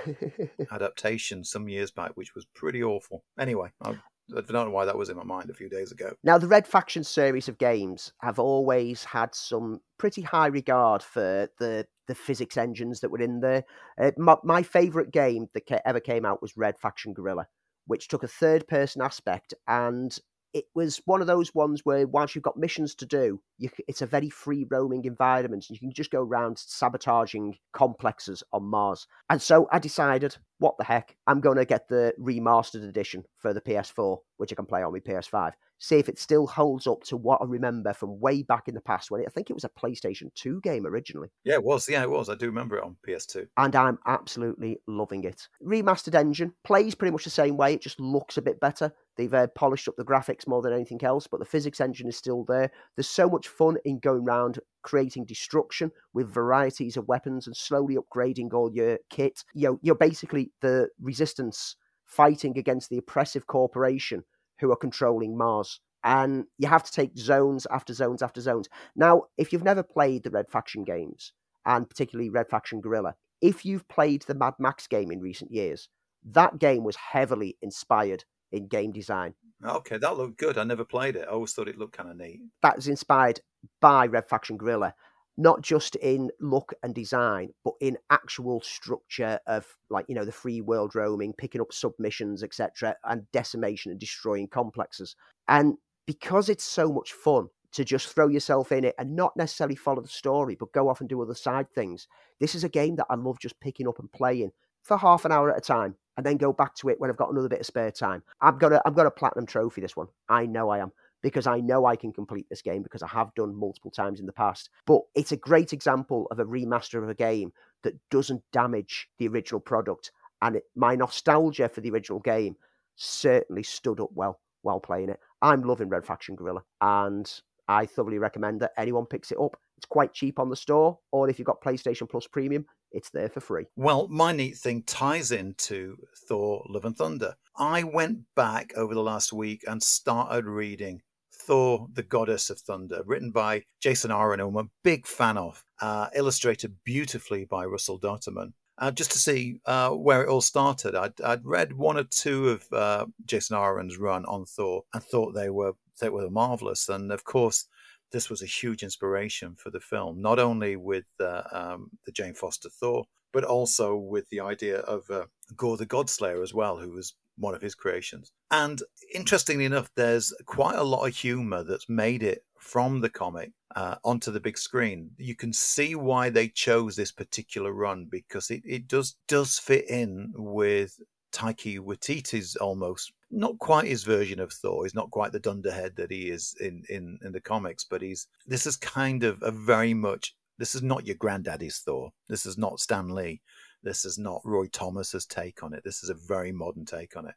[0.73, 3.25] adaptation some years back, which was pretty awful.
[3.39, 3.97] Anyway, I,
[4.37, 6.13] I don't know why that was in my mind a few days ago.
[6.23, 11.49] Now, the Red Faction series of games have always had some pretty high regard for
[11.59, 13.65] the the physics engines that were in there.
[14.01, 17.47] Uh, my, my favorite game that ever came out was Red Faction Guerrilla,
[17.87, 20.19] which took a third person aspect and
[20.55, 24.03] it was one of those ones where once you've got missions to do, you, it's
[24.03, 25.67] a very free roaming environment.
[25.69, 29.07] and You can just go around sabotaging complexes on Mars.
[29.29, 33.53] And so I decided, what the heck, I'm going to get the remastered edition for
[33.53, 35.53] the PS4, which I can play on my PS5.
[35.81, 38.81] See if it still holds up to what I remember from way back in the
[38.81, 41.29] past when it, I think it was a PlayStation 2 game originally.
[41.45, 41.89] Yeah, it was.
[41.89, 42.29] Yeah, it was.
[42.29, 43.47] I do remember it on PS2.
[43.57, 45.49] And I'm absolutely loving it.
[45.65, 48.93] Remastered engine plays pretty much the same way, it just looks a bit better.
[49.19, 52.17] They've uh, polished up the graphics more than anything else, but the physics engine is
[52.17, 52.71] still there.
[52.97, 57.97] There's so much fun in going around creating destruction with varieties of weapons and slowly
[57.97, 59.45] upgrading all your kit.
[59.55, 64.25] You know, you're basically the resistance fighting against the oppressive corporation
[64.61, 65.81] who are controlling Mars.
[66.05, 68.69] And you have to take zones after zones after zones.
[68.95, 71.33] Now, if you've never played the Red Faction games,
[71.67, 75.89] and particularly Red Faction Guerrilla, if you've played the Mad Max game in recent years,
[76.25, 79.35] that game was heavily inspired in game design.
[79.65, 80.57] Okay, that looked good.
[80.57, 81.27] I never played it.
[81.29, 82.41] I always thought it looked kind of neat.
[82.63, 83.41] That was inspired
[83.81, 84.95] by Red Faction Guerrilla,
[85.37, 90.33] not just in look and design, but in actual structure of like you know the
[90.33, 95.17] free world roaming, picking up submissions, etc., and decimation and destroying complexes.
[95.49, 95.75] And
[96.07, 100.01] because it's so much fun to just throw yourself in it and not necessarily follow
[100.01, 102.09] the story, but go off and do other side things,
[102.41, 104.53] this is a game that I love just picking up and playing
[104.83, 107.17] for half an hour at a time and then go back to it when I've
[107.17, 108.23] got another bit of spare time.
[108.41, 110.09] I'm gonna I'm gonna platinum trophy this one.
[110.29, 110.93] I know I am
[111.23, 114.27] because I know I can complete this game because I have done multiple times in
[114.27, 114.71] the past.
[114.87, 117.53] But it's a great example of a remaster of a game
[117.83, 120.13] that doesn't damage the original product.
[120.43, 122.57] And it, my nostalgia for the original game
[122.97, 125.21] certainly stood up well while playing it.
[125.41, 127.31] I'm loving Red Faction Guerrilla, and
[127.69, 129.57] I thoroughly recommend that anyone picks it up.
[129.79, 133.29] It's quite cheap on the store, or if you've got PlayStation Plus Premium, it's there
[133.29, 133.67] for free.
[133.77, 135.97] Well, my neat thing ties into
[136.27, 137.37] Thor Love and Thunder.
[137.57, 141.03] I went back over the last week and started reading
[141.33, 145.63] Thor, the Goddess of Thunder, written by Jason Aaron, whom I'm a big fan of,
[145.81, 148.55] uh, illustrated beautifully by Russell Dauterman.
[148.79, 152.49] Uh, just to see uh, where it all started, I'd, I'd read one or two
[152.49, 156.89] of uh, Jason Aaron's run on Thor and thought they were they were marvelous.
[156.89, 157.67] And of course,
[158.13, 162.35] this was a huge inspiration for the film, not only with uh, um, the Jane
[162.35, 165.27] Foster Thor, but also with the idea of uh,
[165.57, 168.33] Gorr the Godslayer as well, who was one of his creations.
[168.51, 168.83] And
[169.15, 173.97] interestingly enough, there's quite a lot of humor that's made it from the comic uh,
[174.05, 175.11] onto the big screen.
[175.19, 179.89] You can see why they chose this particular run because it, it does does fit
[179.89, 180.99] in with
[181.33, 184.85] Taika Waititi's almost not quite his version of Thor.
[184.85, 188.27] He's not quite the dunderhead that he is in, in, in the comics, but he's
[188.47, 192.13] this is kind of a very much this is not your granddaddy's Thor.
[192.29, 193.41] This is not Stan Lee.
[193.83, 195.85] This is not Roy Thomas's take on it.
[195.85, 197.35] This is a very modern take on it.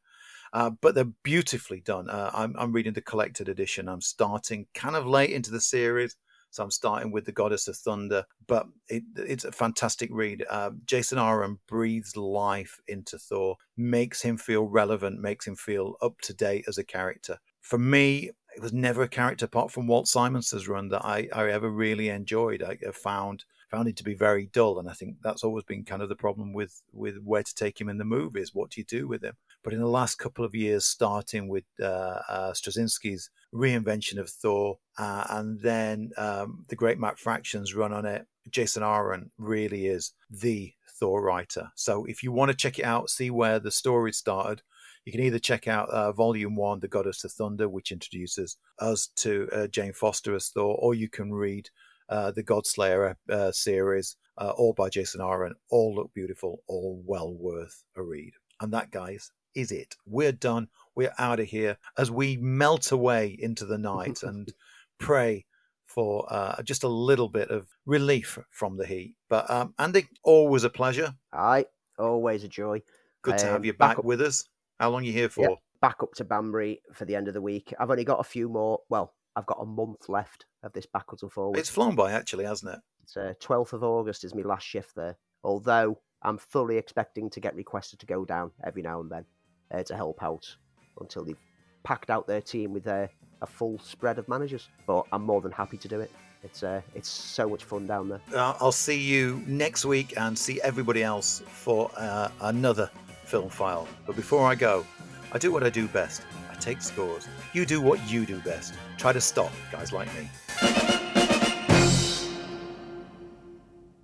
[0.53, 2.09] Uh, but they're beautifully done.
[2.09, 3.87] Uh, I'm, I'm reading the collected edition.
[3.87, 6.15] I'm starting kind of late into the series.
[6.51, 10.45] So I'm starting with the Goddess of Thunder, but it, it's a fantastic read.
[10.49, 16.19] Uh, Jason Aaron breathes life into Thor, makes him feel relevant, makes him feel up
[16.21, 17.39] to date as a character.
[17.61, 21.49] For me, it was never a character apart from Walt Simonson's run that I, I
[21.49, 22.61] ever really enjoyed.
[22.61, 25.85] I, I found found it to be very dull, and I think that's always been
[25.85, 28.53] kind of the problem with with where to take him in the movies.
[28.53, 29.37] What do you do with him?
[29.63, 34.79] But in the last couple of years, starting with uh, uh, Straczynski's reinvention of Thor,
[34.97, 40.13] uh, and then um, the great Matt Fraction's run on it, Jason Aaron really is
[40.29, 41.71] the Thor writer.
[41.75, 44.61] So if you want to check it out, see where the story started,
[45.05, 49.09] you can either check out uh, Volume One, The Goddess of Thunder, which introduces us
[49.17, 51.69] to uh, Jane Foster as Thor, or you can read
[52.07, 55.55] uh, the Godslayer uh, series, uh, all by Jason Aaron.
[55.69, 58.33] All look beautiful, all well worth a read.
[58.59, 59.95] And that, guys, is it.
[60.05, 60.67] We're done.
[60.95, 64.51] We're out of here as we melt away into the night and
[64.99, 65.45] pray
[65.85, 69.15] for uh, just a little bit of relief from the heat.
[69.29, 71.13] But um, Andy, always a pleasure.
[71.33, 71.65] Aye,
[71.99, 72.81] always a joy.
[73.21, 74.45] Good to um, have you back, back with us.
[74.79, 75.41] How long are you here for?
[75.41, 77.73] Yeah, back up to Banbury for the end of the week.
[77.79, 78.79] I've only got a few more.
[78.89, 81.59] Well, I've got a month left of this backwards and forwards.
[81.59, 82.79] It's flown by, actually, hasn't it?
[83.03, 85.17] It's uh, 12th of August is my last shift there.
[85.43, 89.25] Although I'm fully expecting to get requested to go down every now and then
[89.73, 90.55] uh, to help out
[90.99, 91.37] until they've
[91.83, 93.07] packed out their team with uh,
[93.41, 94.69] a full spread of managers.
[94.85, 96.11] But I'm more than happy to do it.
[96.43, 98.21] It's uh, it's so much fun down there.
[98.35, 102.89] I'll see you next week and see everybody else for uh, another
[103.25, 103.87] film file.
[104.07, 104.85] But before I go,
[105.31, 106.23] I do what I do best.
[106.51, 107.27] I take scores.
[107.53, 108.73] You do what you do best.
[108.97, 110.90] Try to stop guys like me.